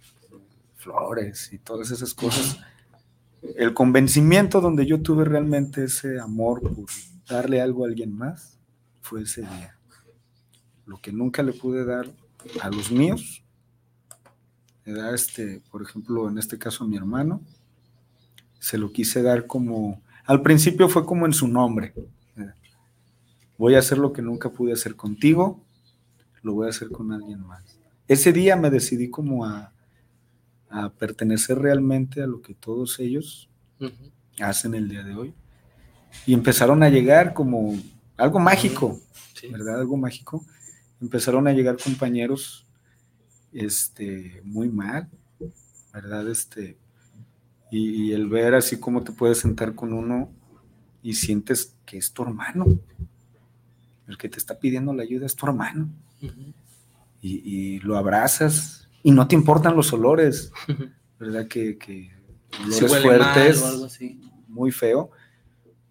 [0.75, 2.59] flores y todas esas cosas.
[3.55, 6.85] El convencimiento donde yo tuve realmente ese amor por
[7.29, 8.59] darle algo a alguien más
[9.01, 9.77] fue ese día.
[10.85, 12.07] Lo que nunca le pude dar
[12.61, 13.43] a los míos,
[14.83, 17.41] era este, por ejemplo, en este caso a mi hermano,
[18.61, 21.93] se lo quise dar como, al principio fue como en su nombre.
[23.57, 25.63] Voy a hacer lo que nunca pude hacer contigo,
[26.43, 27.63] lo voy a hacer con alguien más.
[28.07, 29.73] Ese día me decidí como a,
[30.97, 33.49] pertenecer realmente a lo que todos ellos
[34.39, 35.33] hacen el día de hoy.
[36.25, 37.77] Y empezaron a llegar como
[38.15, 39.01] algo mágico,
[39.51, 39.81] ¿verdad?
[39.81, 40.45] Algo mágico.
[41.01, 42.65] Empezaron a llegar compañeros
[43.51, 45.09] este, muy mal,
[45.93, 46.29] ¿verdad?
[46.29, 46.77] Este,
[47.71, 50.29] y, y el ver así como te puedes sentar con uno
[51.01, 52.65] y sientes que es tu hermano.
[54.07, 55.89] El que te está pidiendo la ayuda es tu hermano
[57.21, 60.51] y, lo abrazas y no te importan los olores,
[61.19, 61.47] ¿verdad?
[61.47, 62.09] Que,
[62.65, 63.63] olores fuertes,
[64.47, 65.11] muy feo,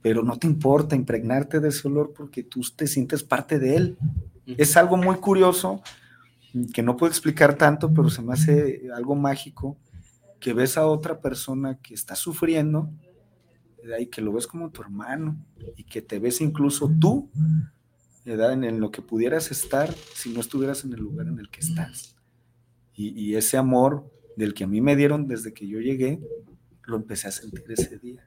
[0.03, 3.99] pero no te importa impregnarte de ese olor porque tú te sientes parte de él.
[4.47, 5.83] Es algo muy curioso
[6.75, 9.77] que no puedo explicar tanto, pero se me hace algo mágico
[10.41, 12.91] que ves a otra persona que está sufriendo
[13.99, 15.37] y que lo ves como tu hermano
[15.77, 17.31] y que te ves incluso tú
[18.25, 22.17] en, lo que pudieras estar si no estuvieras en el lugar en el que estás.
[22.95, 26.21] Y, ese amor del que a mí me dieron desde que yo llegué,
[26.85, 28.27] lo empecé a sentir ese día.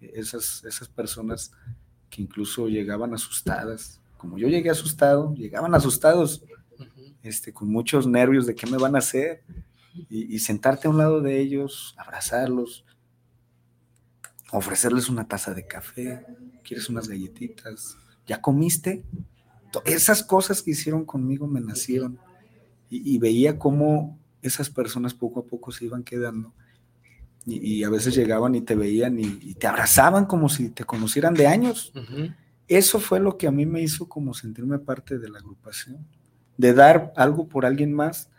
[0.00, 1.52] Esas, esas personas
[2.08, 6.42] que incluso llegaban asustadas, como yo llegué asustado, llegaban asustados,
[7.22, 9.42] este, con muchos nervios de qué me van a hacer,
[10.08, 12.84] y, y, sentarte a un lado de ellos, abrazarlos,
[14.52, 16.24] ofrecerles una taza de café,
[16.62, 19.04] quieres unas galletitas, ¿ya comiste?
[19.84, 22.18] Esas cosas que hicieron conmigo me nacieron
[22.88, 26.54] y, veía cómo esas personas poco a poco se iban quedando
[27.44, 31.46] y, a veces llegaban y te veían y, te abrazaban como si te conocieran de
[31.46, 31.92] años.
[32.68, 36.06] Eso fue lo que a mí me hizo como sentirme parte de la agrupación,
[36.56, 38.30] de dar algo por alguien más,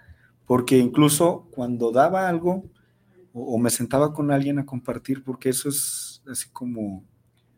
[0.48, 2.64] porque incluso cuando daba algo
[3.34, 7.04] o, me sentaba con alguien a compartir, porque eso es así como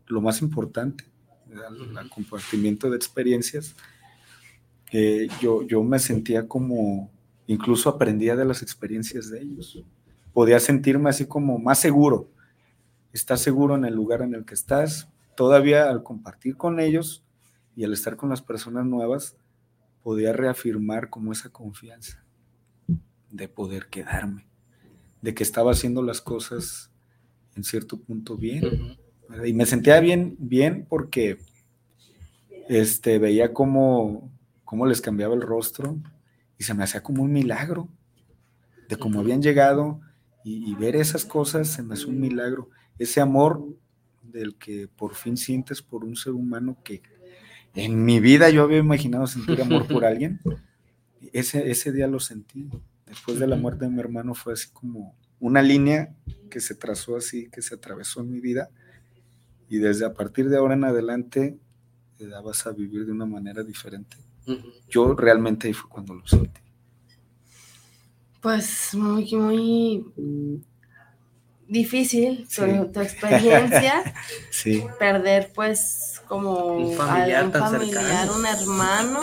[0.06, 1.04] lo más importante,
[1.48, 3.74] el, compartimiento de experiencias,
[5.40, 7.10] yo, yo me sentía como,
[7.46, 9.82] incluso aprendía de las experiencias de ellos.
[10.34, 12.28] Podía sentirme así como más seguro.
[13.12, 15.08] Estás seguro en el lugar en el que estás.
[15.36, 17.24] Todavía al compartir con ellos
[17.76, 19.36] y al estar con las personas nuevas,
[20.02, 22.24] podía reafirmar como esa confianza
[23.30, 24.46] de poder quedarme,
[25.22, 26.90] de que estaba haciendo las cosas
[27.56, 28.96] en cierto punto bien.
[29.44, 31.38] Y me sentía bien, bien porque
[32.68, 34.30] este, veía cómo,
[34.64, 35.98] cómo les cambiaba el rostro
[36.58, 37.88] y se me hacía como un milagro
[38.88, 40.00] de cómo habían llegado
[40.42, 42.70] y, ver esas cosas se me hace un milagro.
[42.98, 43.64] Ese amor
[44.22, 47.02] del que por fin sientes por un ser humano que
[47.74, 50.40] en mi vida yo había imaginado sentir amor por alguien,
[51.32, 52.68] ese, ese día lo sentí.
[53.10, 56.14] Después de la muerte de mi hermano fue así como una línea
[56.48, 58.70] que se trazó así, que se atravesó en mi vida
[59.68, 61.58] y desde a partir de ahora en adelante
[62.16, 64.16] te dabas a vivir de una manera diferente.
[64.88, 66.60] Yo realmente ahí fue cuando lo sentí.
[68.40, 70.64] Pues muy, muy
[71.66, 74.14] difícil tu, experiencia.
[74.50, 74.84] sí.
[75.00, 79.20] Perder pues como un familiar, un, familiar un hermano,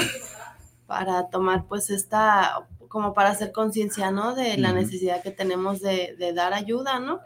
[0.88, 4.36] para tomar pues esta, como para hacer conciencia, ¿no?
[4.36, 7.22] De la necesidad que tenemos de, de dar ayuda, ¿no?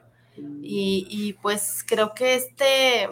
[0.61, 3.09] Y, pues creo que este,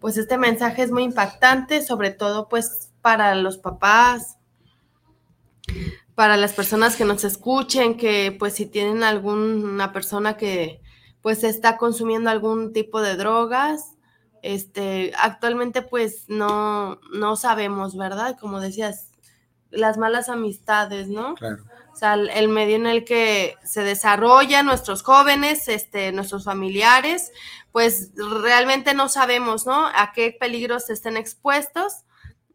[0.00, 4.38] pues este mensaje es muy impactante, sobre todo pues para los papás,
[6.14, 10.80] para las personas que nos escuchen, que pues si tienen alguna persona que
[11.22, 13.96] pues está consumiendo algún tipo de drogas,
[14.42, 18.36] este, actualmente pues no, no sabemos, ¿verdad?
[18.38, 19.10] Como decías,
[19.70, 21.34] las malas amistades, ¿no?
[21.34, 21.64] Claro.
[21.94, 27.30] O sea, el medio en el que se desarrollan nuestros jóvenes, este, nuestros familiares,
[27.70, 29.86] pues realmente no sabemos, ¿no?
[29.86, 32.02] A qué peligros estén expuestos.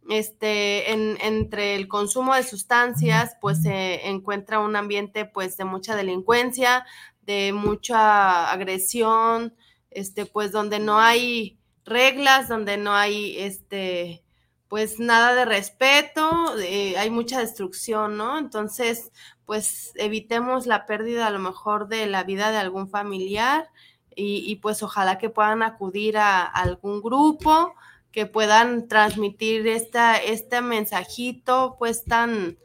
[0.10, 5.96] Este, en, entre el consumo de sustancias, pues se encuentra un ambiente, pues, de mucha
[5.96, 6.86] delincuencia,
[7.22, 9.56] de mucha agresión,
[9.90, 14.22] este, pues, donde no hay reglas, donde no hay, este,
[14.70, 18.38] pues nada de respeto, eh, hay mucha destrucción, ¿no?
[18.38, 19.12] Entonces,
[19.46, 23.68] pues evitemos la pérdida a lo mejor de la vida de algún familiar
[24.16, 27.74] y, pues ojalá que puedan acudir a, algún grupo,
[28.12, 32.58] que puedan transmitir esta, este mensajito pues tan,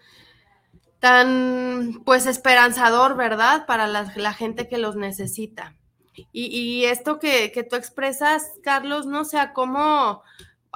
[0.98, 3.66] tan pues esperanzador, ¿verdad?
[3.66, 5.76] Para la, gente que los necesita.
[6.32, 10.22] Y, esto que, que, tú expresas, Carlos, no sé, cómo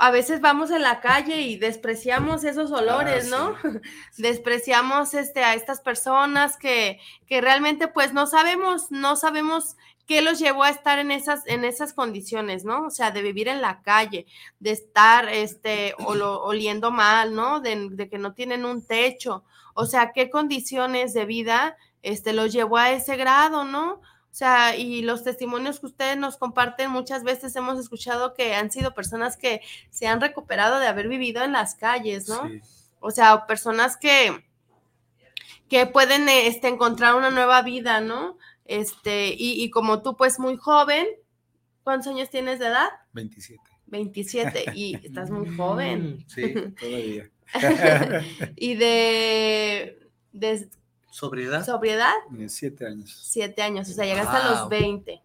[0.01, 3.81] a veces vamos en la calle y despreciamos esos olores, ah, ¿no?
[4.17, 10.39] despreciamos este, a estas personas que, que realmente pues no sabemos, no sabemos qué los
[10.39, 12.87] llevó a estar en esas, en esas condiciones, ¿no?
[12.87, 14.27] O sea, de vivir en la calle,
[14.59, 17.61] de estar este, oliendo mal, ¿no?
[17.61, 19.45] De, de, que no tienen un techo.
[19.75, 24.01] O sea, qué condiciones de vida este, los llevó a ese grado, ¿no?
[24.39, 28.71] O sea, y los testimonios que ustedes nos comparten, muchas veces hemos escuchado que han
[28.71, 32.49] sido personas que se han recuperado de haber vivido en las calles, ¿no?
[33.01, 34.45] O sea, personas que,
[35.69, 38.39] que pueden este, encontrar una nueva vida, ¿no?
[38.65, 41.09] Este, y, y como tú, pues muy joven,
[41.83, 42.91] ¿cuántos años tienes de edad?
[43.15, 43.61] 27.
[43.87, 46.25] 27, y estás muy joven.
[46.29, 47.29] Sí, todavía.
[48.55, 49.99] y de,
[50.31, 50.69] de
[51.19, 51.67] ¿Sobriedad?
[51.67, 52.15] ¿Sobriedad?
[52.47, 53.19] Siete años.
[53.25, 55.21] Siete años, o sea, llegaste a los 20.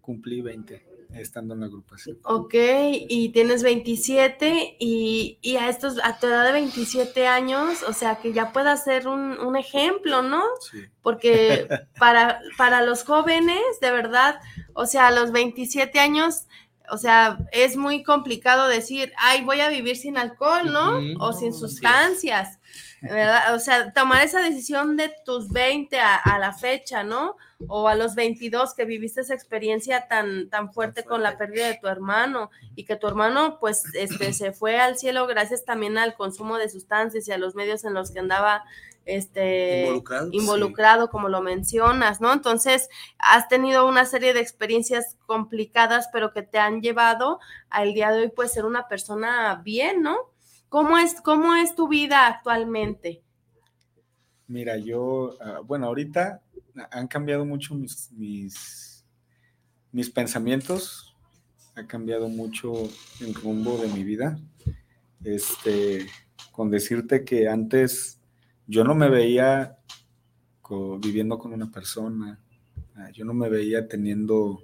[0.00, 0.86] Cumplí 20.
[1.16, 2.18] estando en la agrupación.
[2.24, 7.92] Ok, y tienes 27 y, y, a estos, a tu edad de 27 años, o
[7.92, 10.42] sea, que ya puedas ser un, un ejemplo, ¿no?
[10.62, 10.78] Sí.
[11.02, 11.68] Porque
[11.98, 14.40] para, para los jóvenes, de verdad,
[14.72, 16.46] o sea, a los 27 años,
[16.90, 20.98] o sea, es muy complicado decir, ay, voy a vivir sin alcohol, ¿no?
[21.20, 22.58] O sin sustancias,
[23.02, 23.54] ¿verdad?
[23.54, 27.36] O sea, tomar esa decisión de tus 20 a, a la fecha, ¿no?
[27.66, 31.78] O a los 22 que viviste esa experiencia tan, tan fuerte con la pérdida de
[31.78, 36.14] tu hermano y que tu hermano, pues, este, se fue al cielo gracias también al
[36.14, 38.64] consumo de sustancias y a los medios en los que andaba,
[39.04, 40.28] este, Involucrado.
[40.30, 42.32] involucrado, como lo mencionas, ¿no?
[42.32, 42.88] Entonces,
[43.18, 48.20] has tenido una serie de experiencias complicadas, pero que te han llevado al día de
[48.22, 50.16] hoy, pues, ser una persona bien, ¿no?
[50.72, 53.22] ¿Cómo es, cómo es tu vida actualmente?
[54.46, 56.40] Mira, yo, ah, bueno, ahorita
[56.90, 59.04] han cambiado mucho mis, mis,
[59.92, 61.14] mis pensamientos,
[61.74, 62.72] ha cambiado mucho
[63.20, 64.38] el rumbo de mi vida.
[65.22, 66.06] Este,
[66.52, 68.18] con decirte que antes
[68.66, 69.76] yo no me veía
[71.02, 72.40] viviendo con una persona,
[72.94, 74.62] ah, yo no me veía teniendo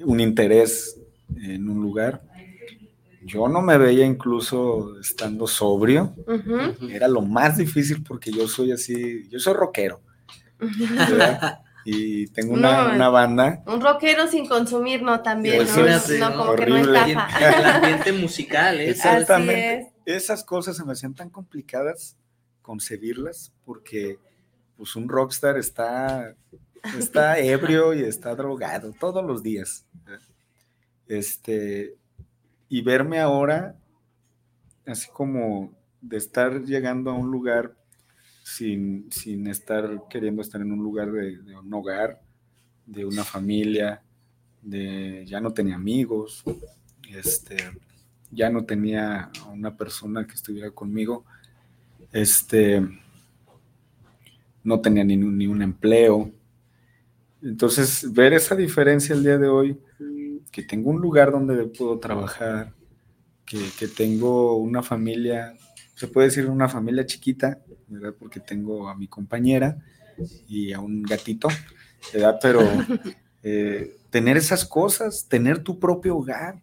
[0.00, 0.98] un interés
[1.36, 2.22] en un lugar,
[3.28, 6.88] yo no me veía incluso estando sobrio Ujú, Ujú.
[6.88, 10.00] era lo más difícil porque yo soy así, yo soy rockero,
[10.58, 11.60] ¿verdad?
[11.84, 13.62] y tengo una, No, una banda.
[13.66, 15.22] Un rockero sin consumir, ¿no?
[15.22, 15.86] También, Pues ¿no?
[15.86, 16.36] imagínate, No, ¿no?
[16.38, 16.98] como que no Horrible.
[17.12, 17.58] encaja.
[17.58, 18.90] El ambiente musical, ¿eh?
[18.90, 19.78] Exactamente.
[19.78, 20.22] Así es.
[20.24, 22.16] Esas cosas se me hacían tan complicadas
[22.62, 24.18] concebirlas porque
[24.76, 26.34] pues un rockstar está,
[26.98, 29.84] está ebrio y está drogado todos los días.
[31.06, 31.94] Este,
[32.68, 33.76] y verme ahora
[34.90, 37.74] así como de estar llegando a un lugar
[38.42, 42.20] sin, sin estar queriendo estar en un lugar de, un hogar,
[42.86, 44.02] de una familia,
[44.62, 46.42] de ya no tenía amigos,
[47.14, 47.56] este,
[48.30, 51.24] ya no tenía una persona que estuviera conmigo,
[52.12, 52.82] este,
[54.64, 56.32] no tenía ni, ni un empleo.
[57.42, 59.78] Entonces, ver esa diferencia el día de hoy,
[60.50, 62.72] que tengo un lugar donde puedo trabajar,
[63.44, 65.54] que, que tengo una familia,
[65.94, 68.14] se puede decir una familia chiquita, ¿verdad?
[68.18, 69.78] Porque tengo a mi compañera
[70.46, 71.48] y a un gatito,
[72.12, 72.38] ¿verdad?
[72.40, 72.60] Pero
[73.42, 76.62] eh, tener esas cosas, tener tu propio hogar,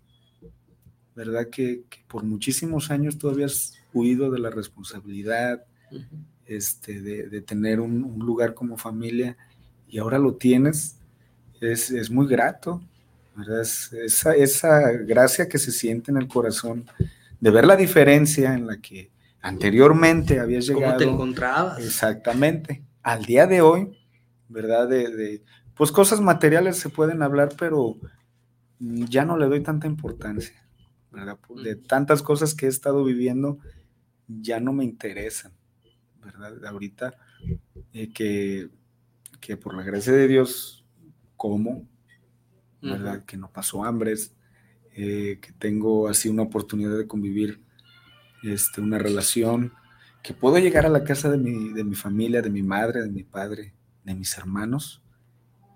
[1.16, 1.50] ¿verdad?
[1.50, 5.66] Que, que por muchísimos años tú habías huido de la responsabilidad,
[6.46, 9.38] este, de, de tener un, un lugar como familia
[9.88, 10.98] y ahora lo tienes,
[11.62, 12.82] es, es muy grato.
[13.62, 16.86] Es- esa, esa gracia que se siente en el corazón
[17.40, 19.12] de ver la diferencia en la que
[19.42, 20.98] anteriormente habías ¿Cómo llegado.
[20.98, 21.80] te encontrabas?
[21.84, 22.84] Exactamente.
[23.04, 23.98] Al día de hoy,
[24.50, 24.88] ¿verdad?
[24.88, 25.44] De, de-
[25.76, 27.98] pues cosas materiales se pueden hablar, pero
[28.80, 30.56] mm, ya no le doy tanta importancia,
[31.12, 31.38] ¿verdad?
[31.62, 33.60] De tantas cosas que he estado viviendo,
[34.28, 35.52] ya no me interesan,
[36.24, 36.66] ¿verdad?
[36.66, 37.14] Ahorita
[37.94, 38.70] eh, que,
[39.42, 40.86] que por la gracia de Dios
[41.36, 41.86] como,
[42.82, 43.26] ¿verdad?
[43.26, 44.36] Que no paso hambres,
[44.96, 47.62] eh, que tengo así una oportunidad de convivir,
[48.44, 49.74] este, una relación,
[50.24, 53.10] que puedo llegar a la casa de mi, de mi familia, de mi madre, de
[53.10, 53.74] mi padre,
[54.04, 55.02] de mis hermanos,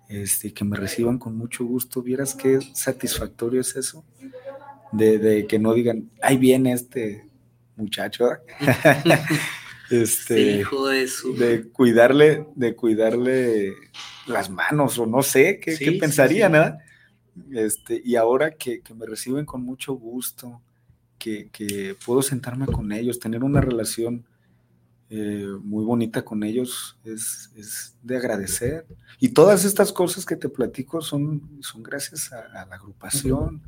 [0.08, 2.02] este, que me reciban con mucho gusto.
[2.02, 4.06] ¿Vieras qué satisfactorio es eso?
[4.91, 7.30] De, de que no digan, ahí viene este
[7.76, 8.28] muchacho,
[9.91, 11.36] este, Hijo de su.
[11.36, 13.74] de cuidarle, de cuidarle
[14.28, 16.54] las manos, o no sé, qué, Sí, qué sí, pensarían, sí.
[16.54, 16.80] ¿verdad?
[17.52, 20.62] Este, y ahora que, que me reciben con mucho gusto,
[21.18, 24.26] que, que puedo sentarme con ellos, tener una relación
[25.10, 28.86] eh, muy bonita con ellos, es, es de agradecer.
[29.20, 33.62] Y todas estas cosas que te platico son, son gracias a, a la agrupación,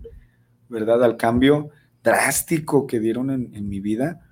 [0.69, 1.03] ¿verdad?
[1.03, 1.69] Al cambio
[2.03, 4.27] drástico que dieron en, en mi vida,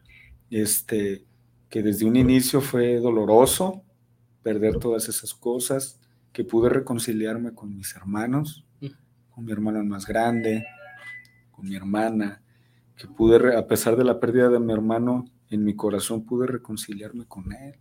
[0.50, 1.26] este,
[1.70, 3.84] que desde un inicio fue doloroso
[4.42, 6.00] perder todas esas cosas,
[6.32, 8.66] que pude reconciliarme con mis hermanos,
[9.40, 10.66] con mi hermano más grande,
[11.52, 12.42] con mi hermana,
[12.98, 17.24] que pude, a pesar de la pérdida de mi hermano, en mi corazón pude reconciliarme
[17.24, 17.76] con él,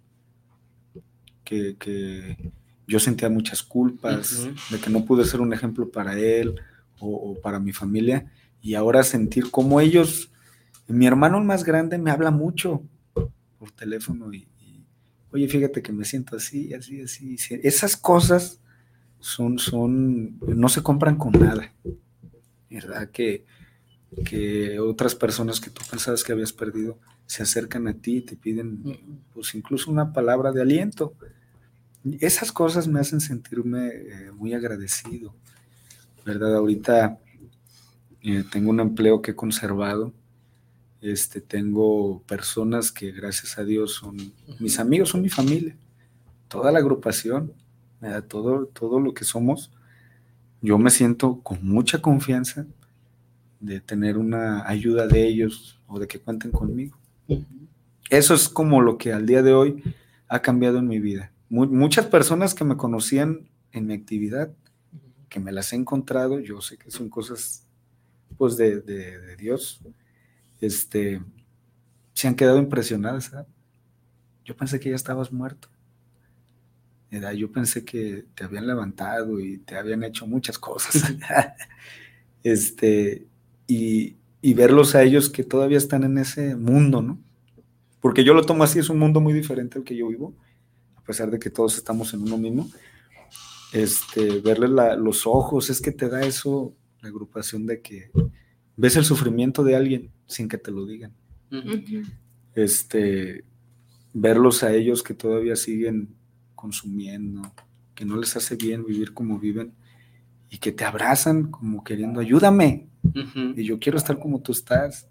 [1.42, 2.52] que, que
[2.86, 6.54] yo sentía muchas culpas, de que no pude ser un ejemplo para él
[7.00, 8.30] o, o para mi familia,
[8.62, 10.30] y ahora sentir cómo ellos,
[10.86, 12.84] mi hermano más grande me habla mucho
[13.58, 14.86] por teléfono y, y,
[15.32, 17.02] oye, fíjate que me siento así, así.
[17.02, 17.36] así".
[17.64, 18.60] Esas cosas
[19.20, 21.72] son, son, no se compran con nada,
[22.70, 23.10] ¿verdad?
[23.10, 23.44] Que,
[24.24, 28.36] que otras personas que tú pensabas que habías perdido se acercan a ti y te
[28.36, 28.82] piden,
[29.34, 31.14] pues incluso una palabra de aliento.
[32.20, 35.34] Esas cosas me hacen sentirme eh, muy agradecido,
[36.24, 36.54] ¿verdad?
[36.56, 37.18] Ahorita
[38.20, 40.12] Eh, tengo un empleo que he conservado.
[41.00, 44.16] Este, tengo personas que gracias a Dios son
[44.58, 45.76] mis amigos, son mi familia.
[46.48, 47.52] Toda la agrupación,
[48.28, 49.72] todo, todo lo que somos,
[50.60, 52.66] yo me siento con mucha confianza
[53.60, 56.98] de tener una ayuda de ellos o de que cuenten conmigo.
[58.10, 59.82] Eso es como lo que al día de hoy
[60.28, 61.32] ha cambiado en mi vida.
[61.48, 64.52] muchas personas que me conocían en mi actividad,
[65.28, 67.66] que me las he encontrado, yo sé que son cosas
[68.36, 69.80] pues de, Dios,
[70.60, 71.22] este,
[72.12, 73.32] se han quedado impresionadas.
[74.44, 75.68] Yo pensé que ya estabas muerto.
[77.10, 81.02] Yo pensé que te habían levantado y te habían hecho muchas cosas.
[82.42, 83.26] este,
[83.66, 87.18] y, y, verlos a ellos que todavía están en ese mundo, ¿no?
[88.00, 90.36] Porque yo lo tomo así, es un mundo muy diferente al que yo vivo,
[90.96, 92.70] a pesar de que todos estamos en uno mismo.
[93.72, 98.10] Este, verles los ojos, es que te da eso, la agrupación de que
[98.76, 101.12] ves el sufrimiento de alguien sin que te lo digan.
[102.54, 103.44] Este,
[104.12, 106.14] verlos a ellos que todavía siguen
[106.58, 107.42] consumiendo,
[107.94, 109.74] que no les hace bien vivir como viven
[110.50, 112.88] y que te abrazan como queriendo, ayúdame.
[113.54, 115.06] Y yo quiero estar como tú estás.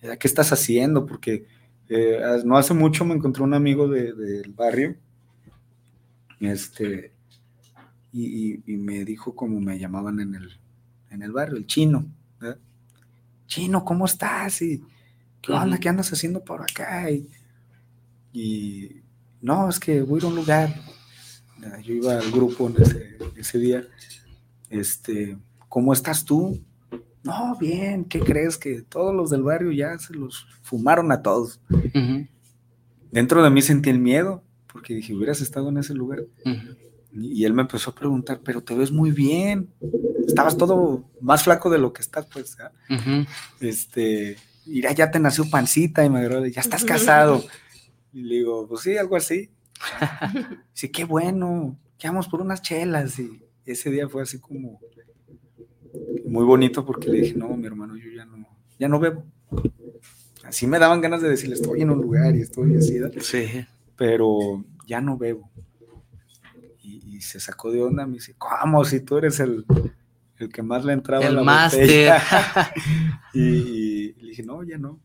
[0.00, 1.06] ¿Qué estás haciendo?
[1.06, 1.46] Porque
[1.88, 4.96] eh, no hace mucho me encontré un amigo del barrio
[6.40, 7.12] este,
[8.12, 10.58] y, me dijo como me llamaban en el,
[11.10, 12.04] en el barrio, el chino.
[13.46, 14.60] Chino, ¿cómo estás?
[14.62, 14.82] Y,
[15.40, 15.78] ¿Qué onda?
[15.78, 17.08] ¿Qué andas haciendo por acá?
[18.32, 19.02] y
[19.40, 20.74] no, es que voy a un lugar.
[21.82, 22.76] Yo iba al grupo en
[23.36, 23.84] ese, día.
[24.68, 25.36] Este,
[25.68, 26.62] ¿cómo estás tú?
[27.22, 28.56] No, bien, ¿qué crees?
[28.56, 31.60] Que todos los del barrio ya se los fumaron a todos.
[33.10, 36.20] Dentro de mí sentí el miedo, porque dije, hubieras estado en ese lugar.
[37.12, 39.70] y, él me empezó a preguntar, pero te ves muy bien.
[40.26, 42.56] Estabas todo más flaco de lo que estás, pues.
[43.60, 47.44] Este, mira, ya te nació pancita y me agarró, ya estás casado.
[48.12, 49.50] Y le digo, pues sí, algo así.
[50.72, 53.18] sí, qué bueno, vamos por unas chelas.
[53.18, 54.80] Y ese día fue así como
[56.26, 58.46] muy bonito porque le dije, no, mi hermano, yo ya no,
[58.78, 59.24] ya no bebo.
[60.44, 63.66] Así me daban ganas de decirle, estoy en un lugar y estoy así, sí.
[63.96, 65.50] pero ya no bebo.
[66.82, 68.82] Y, se sacó de onda, me dice, ¿cómo?
[68.82, 69.66] Si tú eres el,
[70.38, 72.14] el que más le entraba el a la máster.
[73.34, 74.98] y, y le dije, no, ya no,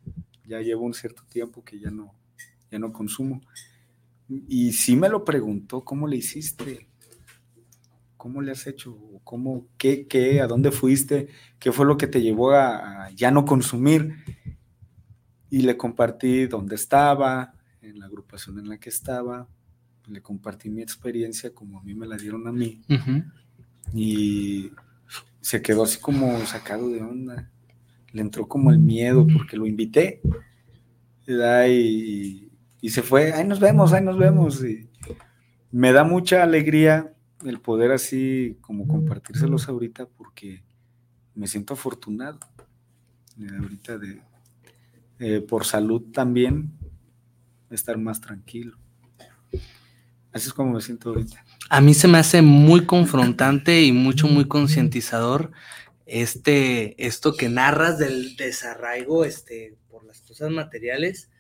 [0.46, 2.16] ya llevo un cierto tiempo que ya no,
[2.76, 3.42] ya no consumo.
[4.48, 6.88] Y sí me lo preguntó, ¿cómo le hiciste?
[8.18, 8.98] ¿Cómo le has hecho?
[9.24, 11.30] ¿Cómo, qué, qué, a dónde fuiste?
[11.60, 14.16] ¿Qué fue lo que te llevó a, ya no consumir?
[15.50, 19.48] Y le compartí dónde estaba, en la agrupación en la que estaba,
[20.08, 22.82] le compartí mi experiencia como a mí me la dieron a mí.
[23.94, 24.72] Y
[25.40, 27.50] se quedó así como sacado de onda.
[28.12, 30.22] Le entró como el miedo porque lo invité.
[31.28, 32.45] Y,
[32.86, 34.64] y se fue, ahí nos vemos, ahí nos vemos.
[34.64, 34.88] Y
[35.72, 40.64] me da mucha alegría el poder así como compartírselos ahorita porque
[41.34, 42.38] me siento afortunado.
[43.40, 44.22] Eh, ahorita de,
[45.18, 46.78] eh, por salud también,
[47.72, 48.78] estar más tranquilo.
[50.32, 51.44] Así es como me siento ahorita.
[51.72, 55.52] A mí se me hace muy confrontante y mucho, muy concientizador
[56.06, 61.32] este, esto que narras del desarraigo este, por las cosas materiales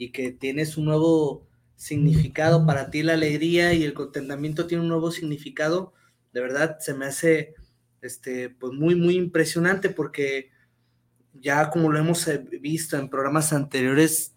[0.00, 1.46] y que tienes un nuevo
[1.76, 5.92] significado para ti la alegría y el contentamiento tiene un nuevo significado,
[6.32, 7.52] de verdad se me hace
[8.00, 10.52] este, pues muy, muy impresionante porque
[11.34, 14.34] ya como lo hemos eh, visto en programas anteriores,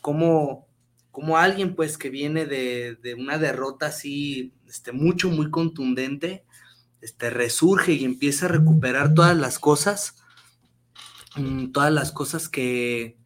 [0.00, 0.66] como,
[1.10, 6.46] como alguien pues que viene de, de, una derrota así, este, mucho, muy contundente,
[7.02, 10.22] este, resurge y empieza a recuperar todas las cosas,
[11.36, 13.18] mm, todas las cosas que,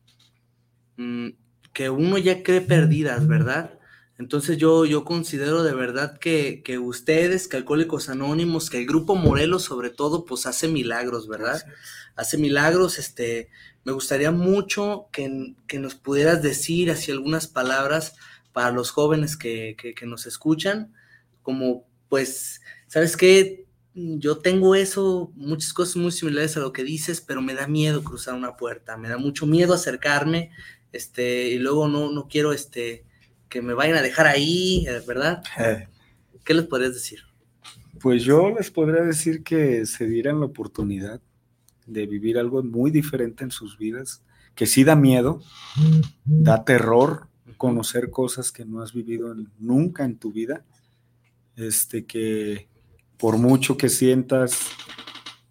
[0.96, 1.45] mm,
[1.76, 3.78] que uno ya cree perdidas, ¿verdad?
[4.16, 9.64] Entonces yo, yo considero de verdad que, ustedes, que Alcohólicos Anónimos, que el Grupo Morelos
[9.64, 11.62] sobre todo, pues hace milagros, ¿verdad?
[12.14, 13.50] Hace milagros, este,
[13.84, 18.14] me gustaría mucho que, nos pudieras decir así algunas palabras
[18.54, 20.94] para los jóvenes que, que nos escuchan,
[21.42, 23.66] como pues, ¿sabes qué?
[23.92, 28.02] Yo tengo eso, muchas cosas muy similares a lo que dices, pero me da miedo
[28.02, 30.52] cruzar una puerta, me da mucho miedo acercarme,
[30.96, 33.04] este, y luego no, no quiero este,
[33.48, 35.42] que me vayan a dejar ahí, eh, ¿verdad?
[35.58, 35.88] Eh.
[36.44, 37.20] ¿Qué les podrías decir?
[38.00, 41.20] Pues yo les podría decir que se dieran la oportunidad
[41.86, 44.22] de vivir algo muy diferente en sus vidas,
[44.54, 45.42] que sí da miedo,
[46.24, 50.64] da terror conocer cosas que no has vivido nunca en tu vida,
[51.56, 52.68] este que
[53.16, 54.68] por mucho que sientas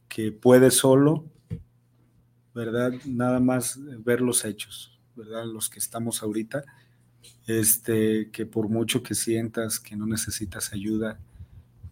[0.08, 1.26] que puedes solo,
[2.54, 2.94] ¿verdad?
[3.06, 5.46] Nada más ver los hechos, ¿verdad?
[5.46, 6.64] Los que estamos ahorita,
[7.48, 11.20] este, que por mucho que sientas que no necesitas ayuda,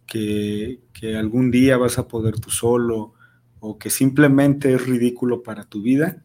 [0.05, 3.13] que, que algún día vas a poder tú solo,
[3.59, 6.21] o que simplemente es ridículo para tu vida,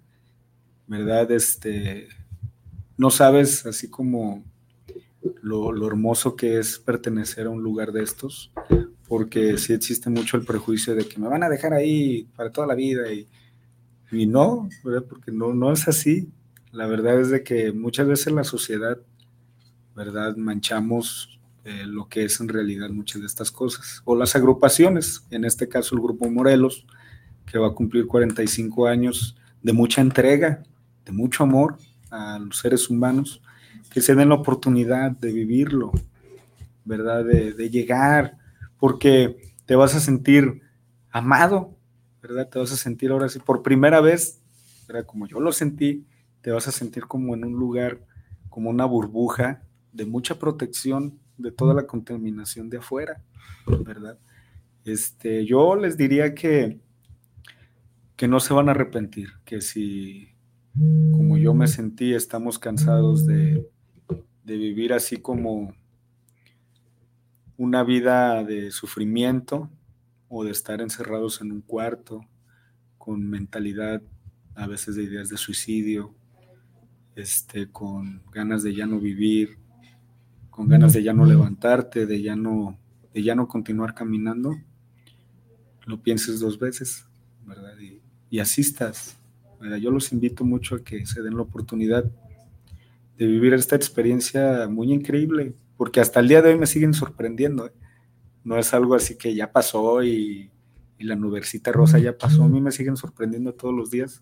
[0.89, 1.31] ¿verdad?
[1.31, 2.09] Este,
[2.97, 4.45] no sabes así como
[5.43, 8.51] lo, lo, hermoso que es pertenecer a un lugar de estos,
[9.07, 12.67] porque sí existe mucho el prejuicio de que me van a dejar ahí para toda
[12.67, 13.29] la vida y,
[14.11, 15.07] y no, ¿verdad?
[15.09, 16.29] Porque no, no es así.
[16.73, 18.99] La verdad es de que muchas veces la sociedad,
[19.97, 20.37] ¿verdad?
[20.37, 24.03] Manchamos eh, lo que es en realidad muchas de estas cosas.
[24.05, 26.87] O las agrupaciones, en este caso el Grupo Morelos,
[27.47, 30.63] que va a cumplir 45 años de mucha entrega,
[31.05, 31.77] de mucho amor
[32.11, 33.43] a los seres humanos,
[33.91, 35.93] que se den la oportunidad de vivirlo,
[36.85, 37.25] ¿verdad?
[37.25, 38.39] De, llegar,
[38.79, 40.63] porque te vas a sentir
[41.11, 41.75] amado,
[42.23, 42.49] ¿verdad?
[42.49, 44.41] Te vas a sentir ahora sí, por primera vez,
[44.87, 45.07] ¿verdad?
[45.07, 46.05] Como yo lo sentí,
[46.41, 48.01] te vas a sentir como en un lugar,
[48.49, 49.63] como una burbuja
[49.93, 53.23] de mucha protección de toda la contaminación de afuera,
[53.85, 54.19] ¿verdad?
[54.85, 56.81] Este, yo les diría que
[58.19, 60.29] que no se van a arrepentir, que si,
[61.13, 63.65] como yo me sentí, estamos cansados de,
[64.45, 65.73] vivir así como
[67.57, 69.71] una vida de sufrimiento
[70.29, 72.23] o de estar encerrados en un cuarto
[72.97, 74.03] con mentalidad
[74.57, 76.13] a veces de ideas de suicidio,
[77.19, 79.59] este, con ganas de ya no vivir,
[80.51, 82.79] con ganas de ya no levantarte, de ya no,
[83.13, 84.57] de ya no continuar caminando,
[85.87, 87.07] lo pienses dos veces,
[87.45, 87.75] ¿verdad?
[88.31, 89.19] y asistas.
[89.81, 92.05] Yo los invito mucho a que se den la oportunidad
[93.17, 97.67] de vivir esta experiencia muy increíble, porque hasta el día de hoy me siguen sorprendiendo.
[97.67, 97.73] ¿eh?
[98.45, 100.51] No es algo así que ya pasó y,
[101.01, 102.43] la nubecita rosa ya pasó.
[102.43, 104.21] A mí me siguen sorprendiendo todos los días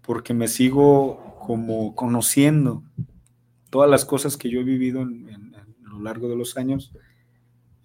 [0.00, 2.84] porque me sigo como conociendo
[3.70, 6.92] todas las cosas que yo he vivido en, a lo largo de los años,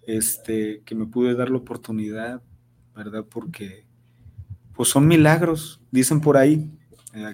[0.06, 2.42] este, que me pude dar la oportunidad,
[2.94, 3.24] ¿verdad?
[3.28, 3.86] Porque
[4.74, 6.70] pues son milagros, dicen por ahí,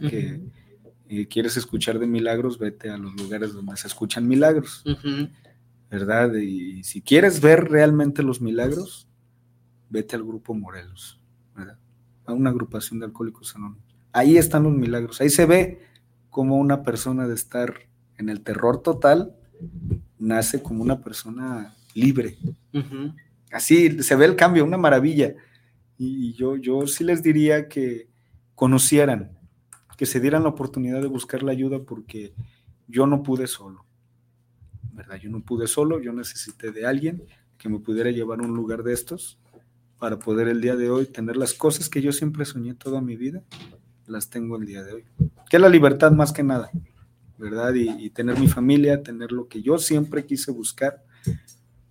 [0.08, 0.40] que
[1.08, 4.84] eh, quieres escuchar de milagros, vete a los lugares donde se escuchan milagros,
[5.90, 6.32] ¿verdad?
[6.34, 9.08] Y si quieres ver realmente los milagros,
[9.90, 11.20] vete al grupo Morelos,
[11.56, 11.78] ¿verdad?
[12.26, 13.82] A una agrupación de alcohólicos anónimos.
[14.12, 15.91] Ahí están los milagros, ahí se ve
[16.32, 17.74] cómo una persona de estar
[18.16, 19.36] en el terror total
[20.18, 22.38] nace como una persona libre.
[23.52, 25.34] Así se ve el cambio, una maravilla.
[25.98, 28.08] Y yo, yo sí les diría que
[28.54, 29.38] conocieran,
[29.96, 32.32] que se dieran la oportunidad de buscar la ayuda porque
[32.88, 33.84] yo no pude solo,
[34.94, 35.16] ¿verdad?
[35.16, 37.24] Yo no pude solo, yo necesité de alguien
[37.58, 39.38] que me pudiera llevar a un lugar de estos
[39.98, 43.16] para poder el día de hoy tener las cosas que yo siempre soñé toda mi
[43.16, 43.42] vida,
[44.06, 45.04] las tengo el día de hoy.
[45.52, 46.70] Que es la libertad más que nada,
[47.36, 47.74] ¿verdad?
[47.74, 51.04] Y, tener mi familia, tener lo que yo siempre quise buscar,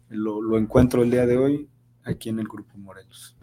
[0.09, 1.69] lo, lo encuentro el día de hoy
[2.03, 3.37] aquí en el Grupo Morelos.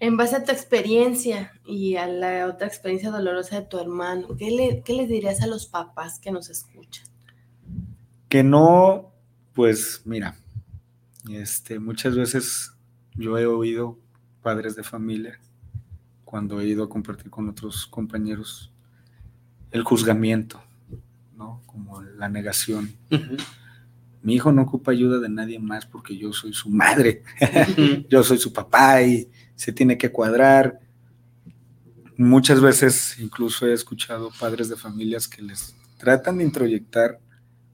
[0.00, 4.50] En base a tu experiencia y a la otra experiencia dolorosa de tu hermano, ¿qué
[4.50, 7.06] le, qué dirías a los papás que nos escuchan?
[8.28, 9.12] Que no,
[9.52, 10.34] pues mira,
[11.30, 12.72] este, muchas veces
[13.14, 13.96] yo he oído
[14.42, 15.38] padres de familia
[16.24, 18.69] cuando he ido a compartir con otros compañeros
[19.70, 20.62] el juzgamiento,
[21.36, 21.62] ¿no?
[21.66, 22.92] Como la negación.
[24.22, 27.22] Mi hijo no ocupa ayuda de nadie más porque yo soy su madre,
[28.10, 30.80] yo soy su papá y se tiene que cuadrar.
[32.16, 37.18] Muchas veces incluso he escuchado padres de familias que les tratan de introyectar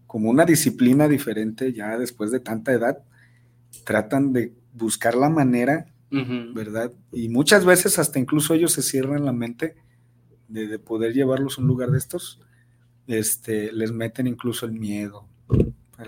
[0.07, 2.99] como una disciplina diferente ya después de tanta edad,
[3.85, 5.87] tratan de buscar la manera,
[6.55, 6.93] ¿verdad?
[7.13, 9.75] Y muchas veces hasta incluso ellos se cierran la mente
[10.49, 12.41] de, poder llevarlos a un lugar de estos,
[13.07, 15.27] este, les meten incluso el miedo.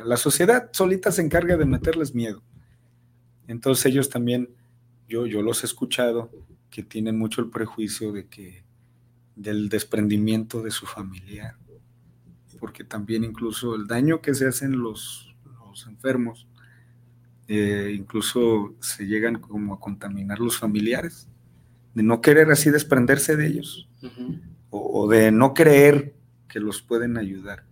[0.05, 2.43] la sociedad solita se encarga de meterles miedo.
[3.47, 4.51] Entonces ellos también
[5.09, 6.31] yo, yo los he escuchado
[6.71, 8.65] que tienen mucho el prejuicio de que
[9.35, 11.57] del desprendimiento de su familia,
[12.59, 16.49] porque también incluso el daño que se hacen los, los enfermos,
[17.47, 21.29] eh, incluso se llegan como a contaminar los familiares,
[21.95, 23.88] de no querer así desprenderse de ellos,
[24.71, 26.15] o, de no creer
[26.49, 27.65] que los pueden ayudar,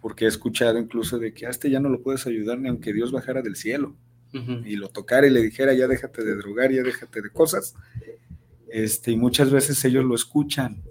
[0.00, 2.92] porque he escuchado incluso de que a este ya no lo puedes ayudar ni aunque
[2.92, 3.96] Dios bajara del cielo
[4.64, 7.76] y lo tocara y le dijera, ya déjate de drogar, ya déjate de cosas.
[8.68, 10.82] Este, y muchas veces ellos lo escuchan,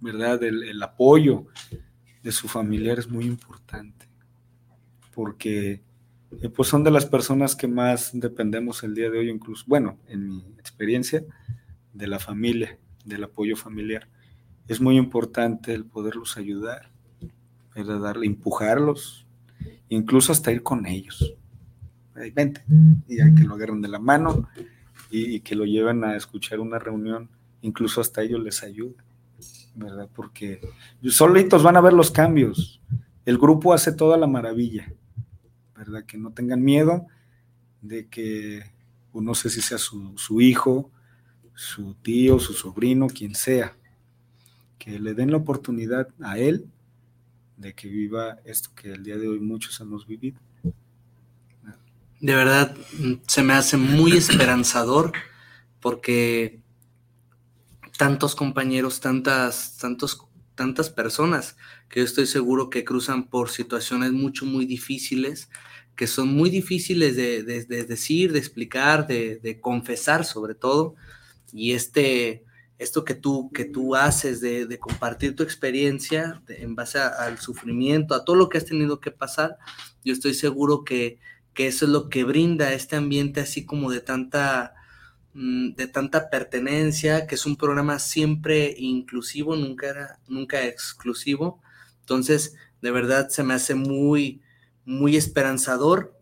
[0.00, 0.42] ¿verdad?
[0.44, 1.46] El, apoyo
[2.22, 4.06] de su familiar es muy importante,
[5.12, 5.82] porque
[6.40, 9.98] eh, pues son de las personas que más dependemos el día de hoy, incluso, bueno,
[10.06, 11.24] en mi experiencia,
[11.92, 14.08] de la familia, del apoyo familiar,
[14.68, 16.90] es muy importante el poderlos ayudar,
[17.74, 19.26] el darle, empujarlos,
[19.88, 21.34] incluso hasta ir con ellos.
[22.34, 22.64] vente,
[23.06, 24.48] y que lo agarren de la mano
[25.10, 27.30] y, que lo lleven a escuchar una reunión,
[27.62, 29.04] incluso hasta ellos les ayuda,
[29.74, 30.08] ¿verdad?
[30.12, 30.60] Porque
[31.08, 32.82] solitos van a ver los cambios.
[33.24, 34.92] El grupo hace toda la maravilla,
[35.76, 36.04] ¿verdad?
[36.04, 37.06] Que no tengan miedo
[37.82, 38.62] de que,
[39.12, 40.90] pues, no sé si sea su, su hijo,
[41.56, 43.76] su tío, su sobrino, quien sea,
[44.78, 46.66] que le den la oportunidad a él
[47.56, 50.38] de que viva esto que el día de hoy muchos hemos vivido.
[52.20, 52.76] De verdad,
[53.26, 55.12] se me hace muy esperanzador
[55.80, 56.60] porque
[57.96, 61.56] tantos compañeros, tantas, tantos, tantas personas
[61.88, 65.48] que yo estoy seguro que cruzan por situaciones mucho, muy difíciles,
[65.94, 70.94] que son muy difíciles de, decir, de explicar, de, de, confesar sobre todo.
[71.56, 72.44] Y este,
[72.78, 78.24] esto que tú, que tú haces de, compartir tu experiencia en base al sufrimiento, a
[78.24, 79.56] todo lo que has tenido que pasar,
[80.04, 81.18] yo estoy seguro que,
[81.56, 84.74] eso es lo que brinda este ambiente así como de tanta,
[85.32, 91.62] mm, de tanta pertenencia, que es un programa siempre inclusivo, nunca, era, nunca exclusivo.
[92.00, 94.42] Entonces, de verdad se me hace muy,
[94.84, 96.20] muy esperanzador.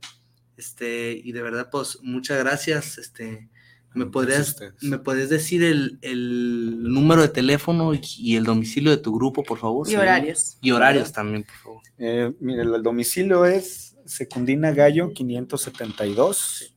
[0.57, 2.99] Este, y de verdad, pues, muchas gracias.
[2.99, 3.49] Este,
[3.95, 9.43] ¿Me podrías, ¿Me podrías decir el, número de teléfono y, el domicilio de tu grupo,
[9.43, 9.89] por favor?
[9.89, 10.59] Y horarios.
[10.61, 11.83] Y horarios también, por favor.
[11.99, 16.77] Eh, mire, el domicilio es Secundina Gallo 572,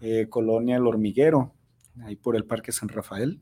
[0.00, 1.54] eh, Colonia El Hormiguero,
[2.02, 3.40] ahí por el Parque San Rafael.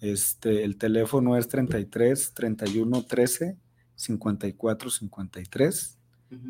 [0.00, 3.58] este, el teléfono es 33 31 13
[3.94, 5.98] 54 53.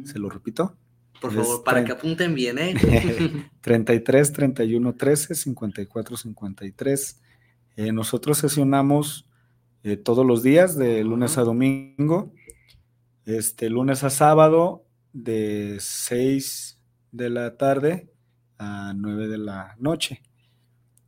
[0.05, 0.77] ¿Se lo repito?
[1.23, 2.75] Por favor, para que apunten bien, ¿eh?
[3.63, 7.21] 33 31 13 54 53.
[7.93, 9.27] nosotros sesionamos
[9.85, 12.33] eh, todos los días, de lunes a domingo.
[13.25, 18.11] Este, lunes a sábado, de 6 de la tarde
[18.59, 20.23] a 9 de la noche.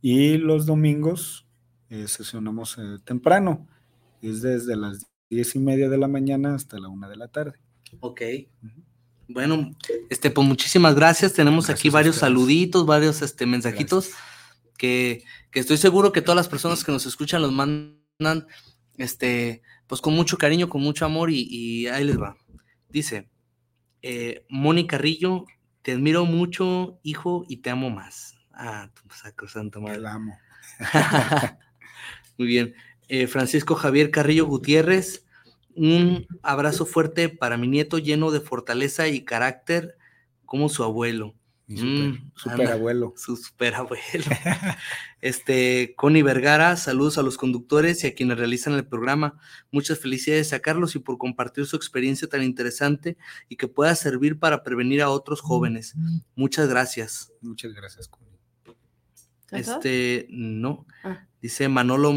[0.01, 1.47] Y los domingos
[1.89, 3.67] eh, sesionamos eh, temprano,
[4.21, 7.59] es desde las 10 y media de la mañana hasta la 1 de la tarde.
[8.01, 8.21] Ok.
[9.27, 9.71] Bueno,
[10.09, 11.33] este, pues muchísimas gracias.
[11.33, 14.11] Tenemos aquí varios saluditos, varios este, mensajitos
[14.77, 15.23] que,
[15.53, 18.47] estoy seguro que todas las personas que nos escuchan los mandan,
[18.97, 22.37] este, pues con mucho cariño, con mucho amor y, ahí les va.
[22.89, 23.29] Dice,
[24.01, 25.45] eh, Mónica Carrillo,
[25.81, 28.35] te admiro mucho, hijo, y te amo más.
[28.53, 29.99] Ah, tu sacrosanto madre.
[30.01, 30.37] Te amo.
[32.37, 32.73] Muy bien.
[33.07, 35.24] Eh, Francisco Javier Carrillo Gutiérrez,
[35.75, 39.97] un abrazo fuerte para mi nieto lleno de fortaleza y carácter
[40.45, 41.35] como su abuelo.
[41.67, 43.13] Mm, super, abuelo.
[43.17, 44.25] Su super abuelo.
[45.21, 49.39] este, Connie Vergara, saludos a los conductores y a quienes realizan el programa.
[49.71, 53.17] Muchas felicidades a Carlos y por compartir su experiencia tan interesante
[53.49, 55.95] y que pueda servir para prevenir a otros jóvenes.
[56.35, 57.33] Muchas gracias.
[57.41, 58.25] Muchas gracias, Connie.
[59.51, 60.85] Este, no.
[61.03, 61.25] Ah.
[61.41, 62.13] Dice Manolo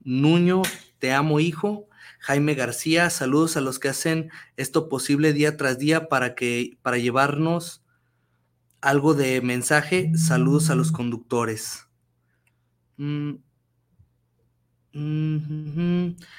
[0.00, 0.62] Nuño,
[0.98, 1.88] te amo, hijo.
[2.24, 6.96] Jaime García, saludos a los que hacen esto posible día tras día para que para
[6.96, 7.84] llevarnos
[8.80, 10.10] algo de mensaje.
[10.16, 11.86] Saludos a los conductores.
[12.96, 13.34] Mm,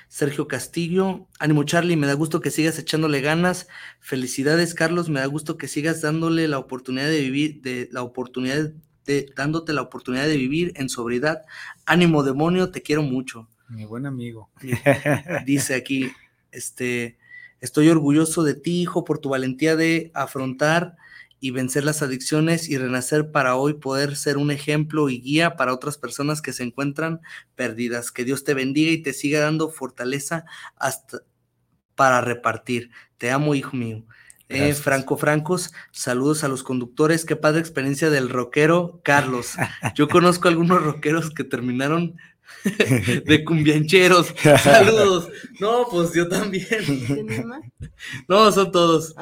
[0.08, 3.68] Sergio Castillo, ánimo Charlie, me da gusto que sigas echándole ganas.
[4.00, 8.74] Felicidades Carlos, me da gusto que sigas dándole la oportunidad de vivir, de la oportunidad
[9.06, 11.44] de dándote la oportunidad de vivir en sobriedad.
[11.86, 13.48] Ánimo demonio, te quiero mucho.
[13.70, 14.50] Mi buen amigo.
[15.46, 16.12] Dice aquí,
[16.52, 17.18] este,
[17.62, 20.96] estoy orgulloso de ti, hijo, por tu valentía de afrontar
[21.40, 25.74] y vencer las adicciones y renacer para hoy poder ser un ejemplo y guía para
[25.74, 27.22] otras personas que se encuentran
[27.56, 28.12] perdidas.
[28.12, 30.46] Que Dios te bendiga y te siga dando fortaleza
[30.76, 31.22] hasta
[31.96, 32.92] para repartir.
[33.18, 34.06] Te amo, hijo mío.
[34.48, 37.26] Eh, Franco Francos, saludos a los conductores.
[37.26, 39.56] Qué padre experiencia del rockero Carlos.
[39.96, 42.18] Yo conozco algunos rockeros que terminaron
[43.26, 44.34] de cumbiancheros.
[44.64, 45.30] Saludos.
[45.60, 46.66] No, pues yo también.
[48.28, 49.16] No, son todos.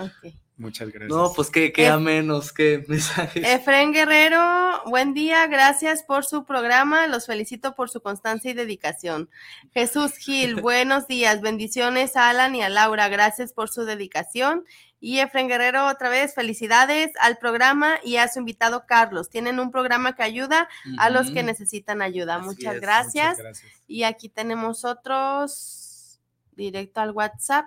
[0.56, 1.10] Muchas gracias.
[1.10, 3.44] No, pues que queda menos, que mensajes.
[3.46, 9.30] Efren Guerrero, buen día, gracias por su programa, los felicito por su constancia y dedicación.
[9.74, 14.64] Jesús Gil, buenos días, bendiciones a Alan y a Laura, gracias por su dedicación
[15.04, 19.30] y Efren Guerrero, otra vez, felicidades al programa y a su invitado Carlos.
[19.30, 22.40] Tienen un programa que ayuda a los que necesitan ayuda.
[22.40, 23.38] Muchas gracias.
[23.86, 26.22] Y aquí tenemos otros
[26.54, 27.66] directo al WhatsApp.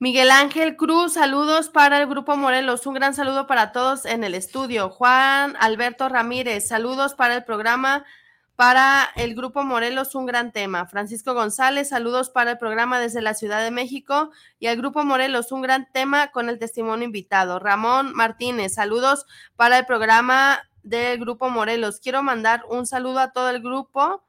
[0.00, 2.84] Miguel Ángel Cruz, saludos para el Grupo Morelos.
[2.84, 4.90] Un gran saludo para todos en el estudio.
[4.90, 8.04] Juan Alberto Ramírez, saludos para el programa
[8.56, 10.86] para el Grupo Morelos, un gran tema.
[10.86, 15.52] Francisco González, saludos para el programa desde la Ciudad de México y al Grupo Morelos,
[15.52, 17.58] un gran tema con el testimonio invitado.
[17.58, 19.26] Ramón Martínez, saludos
[19.56, 22.00] para el programa del Grupo Morelos.
[22.00, 24.24] Quiero mandar un saludo a todo el grupo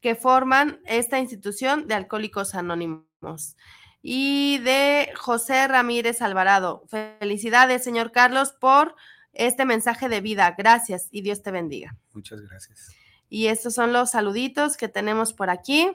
[0.00, 3.56] que forman esta institución de Alcohólicos Anónimos.
[4.02, 6.84] Y de José Ramírez Alvarado.
[6.88, 8.94] Felicidades, señor Carlos, por
[9.32, 10.54] este mensaje de vida.
[10.58, 11.96] Gracias y Dios te bendiga.
[12.12, 12.94] Muchas gracias.
[13.34, 15.90] Y estos son los saluditos que tenemos por aquí.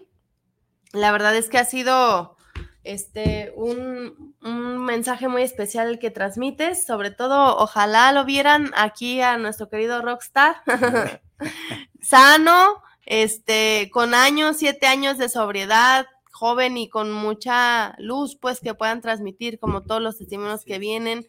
[0.91, 2.35] La verdad es que ha sido
[2.83, 6.85] este un, un, mensaje muy especial el que transmites.
[6.85, 10.57] Sobre todo, ojalá lo vieran aquí a nuestro querido Rockstar.
[12.01, 16.07] Sano, este, con años, siete años de sobriedad,
[16.39, 21.25] joven y con mucha luz, pues que puedan transmitir como todos los testimonios que vienen,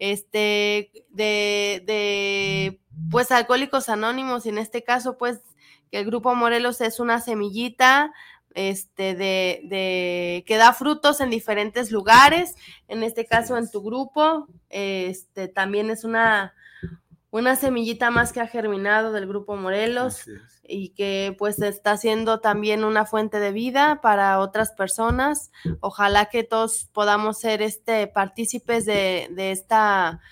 [0.00, 2.80] este, de, de,
[3.12, 5.40] pues alcohólicos anónimos, y en este caso, pues
[5.92, 8.12] que el Grupo Morelos es una semillita
[8.54, 12.54] este, de, de, que da frutos en diferentes lugares.
[12.88, 16.54] En este caso, en tu grupo, este, también es una,
[17.30, 20.24] una semillita más que ha germinado del Grupo Morelos
[20.62, 25.50] y que pues está siendo también una fuente de vida para otras personas.
[25.80, 30.22] Ojalá que todos podamos ser este, partícipes de, de esta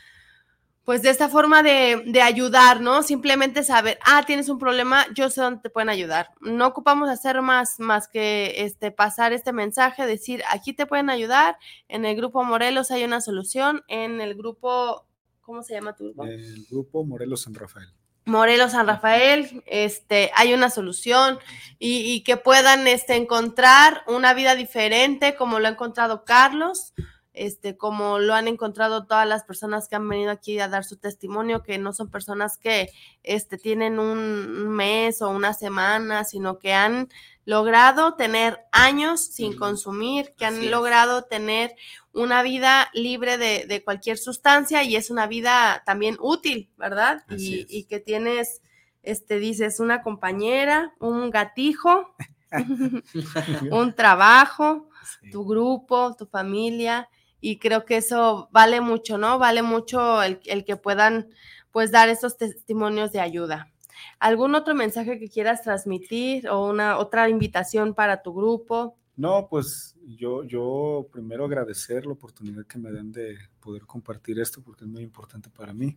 [0.84, 3.02] pues de esta forma de, de, ayudar, ¿no?
[3.02, 6.30] Simplemente saber, ah, tienes un problema, yo sé dónde te pueden ayudar.
[6.40, 11.56] No ocupamos hacer más, más que este, pasar este mensaje, decir, aquí te pueden ayudar,
[11.88, 15.06] en el grupo Morelos hay una solución, en el grupo,
[15.42, 16.24] ¿cómo se llama tu grupo?
[16.24, 17.92] El grupo Morelos San Rafael.
[18.24, 21.38] Morelos San Rafael, este, hay una solución
[21.78, 26.94] y, y que puedan este, encontrar una vida diferente como lo ha encontrado Carlos,
[27.32, 30.96] este, como lo han encontrado todas las personas que han venido aquí a dar su
[30.96, 32.90] testimonio, que no son personas que
[33.22, 37.08] este, tienen un mes o una semana, sino que han
[37.44, 41.74] logrado tener años sin consumir, que han logrado tener
[42.12, 47.24] una vida libre de, de, cualquier sustancia y es una vida también útil, ¿verdad?
[47.30, 48.60] Y, y, que tienes,
[49.02, 52.12] este, dices, una compañera, un gatijo,
[53.70, 54.88] un trabajo,
[55.20, 55.30] sí.
[55.30, 57.08] tu grupo, tu familia
[57.40, 59.38] y creo que eso vale mucho, ¿no?
[59.38, 61.28] Vale mucho el, el, que puedan
[61.72, 63.70] pues dar esos testimonios de ayuda.
[64.18, 68.96] ¿Algún otro mensaje que quieras transmitir o una otra invitación para tu grupo?
[69.16, 74.62] No, pues yo, yo primero agradecer la oportunidad que me dan de poder compartir esto
[74.62, 75.96] porque es muy importante para mí.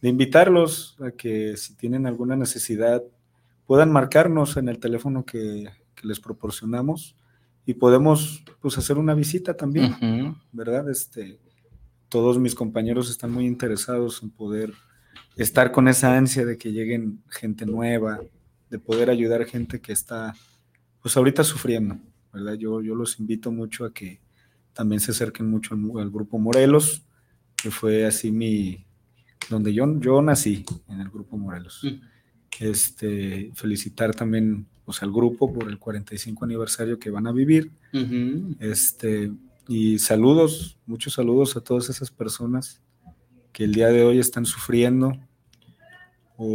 [0.00, 3.02] De invitarlos a que si tienen alguna necesidad
[3.66, 7.16] puedan marcarnos en el teléfono que, que les proporcionamos
[7.68, 10.42] y podemos pues hacer una visita también, uh -huh.
[10.52, 10.88] ¿verdad?
[10.88, 11.38] Este,
[12.08, 14.72] todos mis compañeros están muy interesados en poder
[15.36, 18.20] estar con esa ansia de que lleguen gente nueva,
[18.70, 20.34] de poder ayudar a gente que está
[21.02, 21.98] pues ahorita sufriendo,
[22.32, 22.54] ¿verdad?
[22.54, 24.18] Yo, yo los invito mucho a que
[24.72, 27.04] también se acerquen mucho al, al grupo Morelos,
[27.54, 28.86] que fue así mi,
[29.50, 31.84] donde yo, yo nací, en el grupo Morelos.
[31.84, 32.00] Uh -huh.
[32.60, 37.70] Este, felicitar también pues, al grupo por el 45 aniversario que van a vivir.
[37.92, 38.56] Uh -huh.
[38.58, 39.30] Este,
[39.68, 42.80] y saludos, muchos saludos a todas esas personas
[43.52, 45.12] que el día de hoy están sufriendo
[46.38, 46.46] o,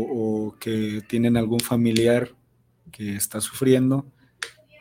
[0.48, 2.32] o que tienen algún familiar
[2.92, 4.04] que está sufriendo,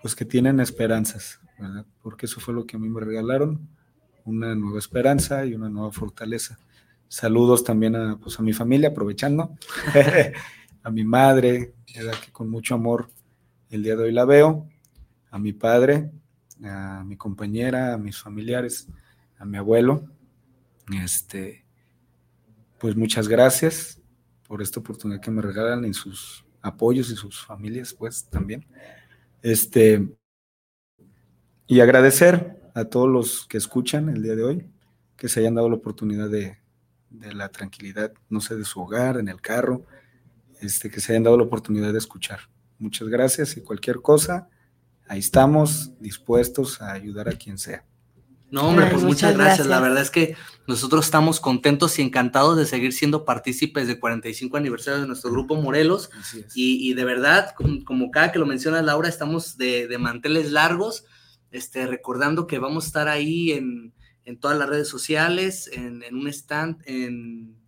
[0.00, 1.84] pues que tienen esperanzas, ¿verdad?
[2.00, 3.68] Porque eso fue lo que a mí me regalaron,
[4.24, 6.59] una nueva esperanza y una nueva fortaleza.
[7.07, 9.59] Saludos también a, pues, a mi familia, aprovechando,
[10.82, 11.74] a mi madre,
[12.32, 13.11] con mucho amor
[13.73, 14.68] el día de hoy la veo,
[15.31, 16.12] a mi padre,
[16.62, 18.87] a mi compañera, a mis familiares,
[19.39, 20.05] a mi abuelo.
[21.03, 21.64] Este,
[22.79, 23.99] pues muchas gracias
[24.47, 28.66] por esta oportunidad que me regalan y sus apoyos y sus familias, pues también.
[29.41, 30.07] Este,
[31.66, 34.66] y agradecer a todos los que escuchan el día de hoy,
[35.16, 36.59] que se hayan dado la oportunidad de,
[37.09, 39.87] de la tranquilidad, no sé, de su hogar, en el carro,
[40.61, 42.51] este, que se hayan dado la oportunidad de escuchar.
[42.83, 44.49] Muchas gracias y cualquier cosa,
[45.07, 47.85] ahí estamos dispuestos a ayudar a quien sea.
[48.51, 49.47] No, hombre, pues muchas, muchas gracias.
[49.47, 49.66] gracias.
[49.68, 50.35] La verdad es que
[50.66, 55.55] nosotros estamos contentos y encantados de seguir siendo partícipes del 45 aniversario de nuestro grupo
[55.55, 56.11] Morelos.
[56.57, 57.55] Y, y, de verdad,
[57.85, 61.05] como, cada que lo menciona Laura, estamos de, de, manteles largos,
[61.53, 66.16] este, recordando que vamos a estar ahí en, en todas las redes sociales, en, en
[66.16, 67.61] un stand, en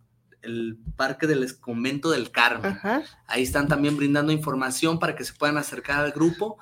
[0.45, 2.71] el Parque del Convento del Carmen.
[2.71, 3.03] Ajá.
[3.27, 6.57] Ahí están también brindando información para que se puedan acercar al grupo.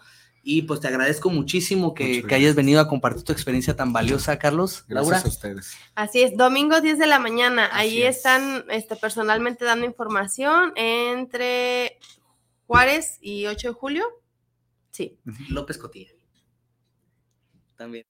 [0.45, 4.37] Y pues te agradezco muchísimo que, que hayas venido a compartir tu experiencia tan valiosa,
[4.39, 4.83] Carlos.
[4.89, 5.25] Gracias Laura.
[5.25, 5.77] a ustedes.
[5.95, 7.67] Así es, domingo 10 de la mañana.
[7.67, 8.17] Así Ahí es.
[8.17, 11.97] están este, personalmente dando información entre
[12.67, 14.05] Juárez y 8 de julio.
[14.91, 15.17] Sí.
[15.49, 16.11] López Cotilla.
[17.77, 18.05] También.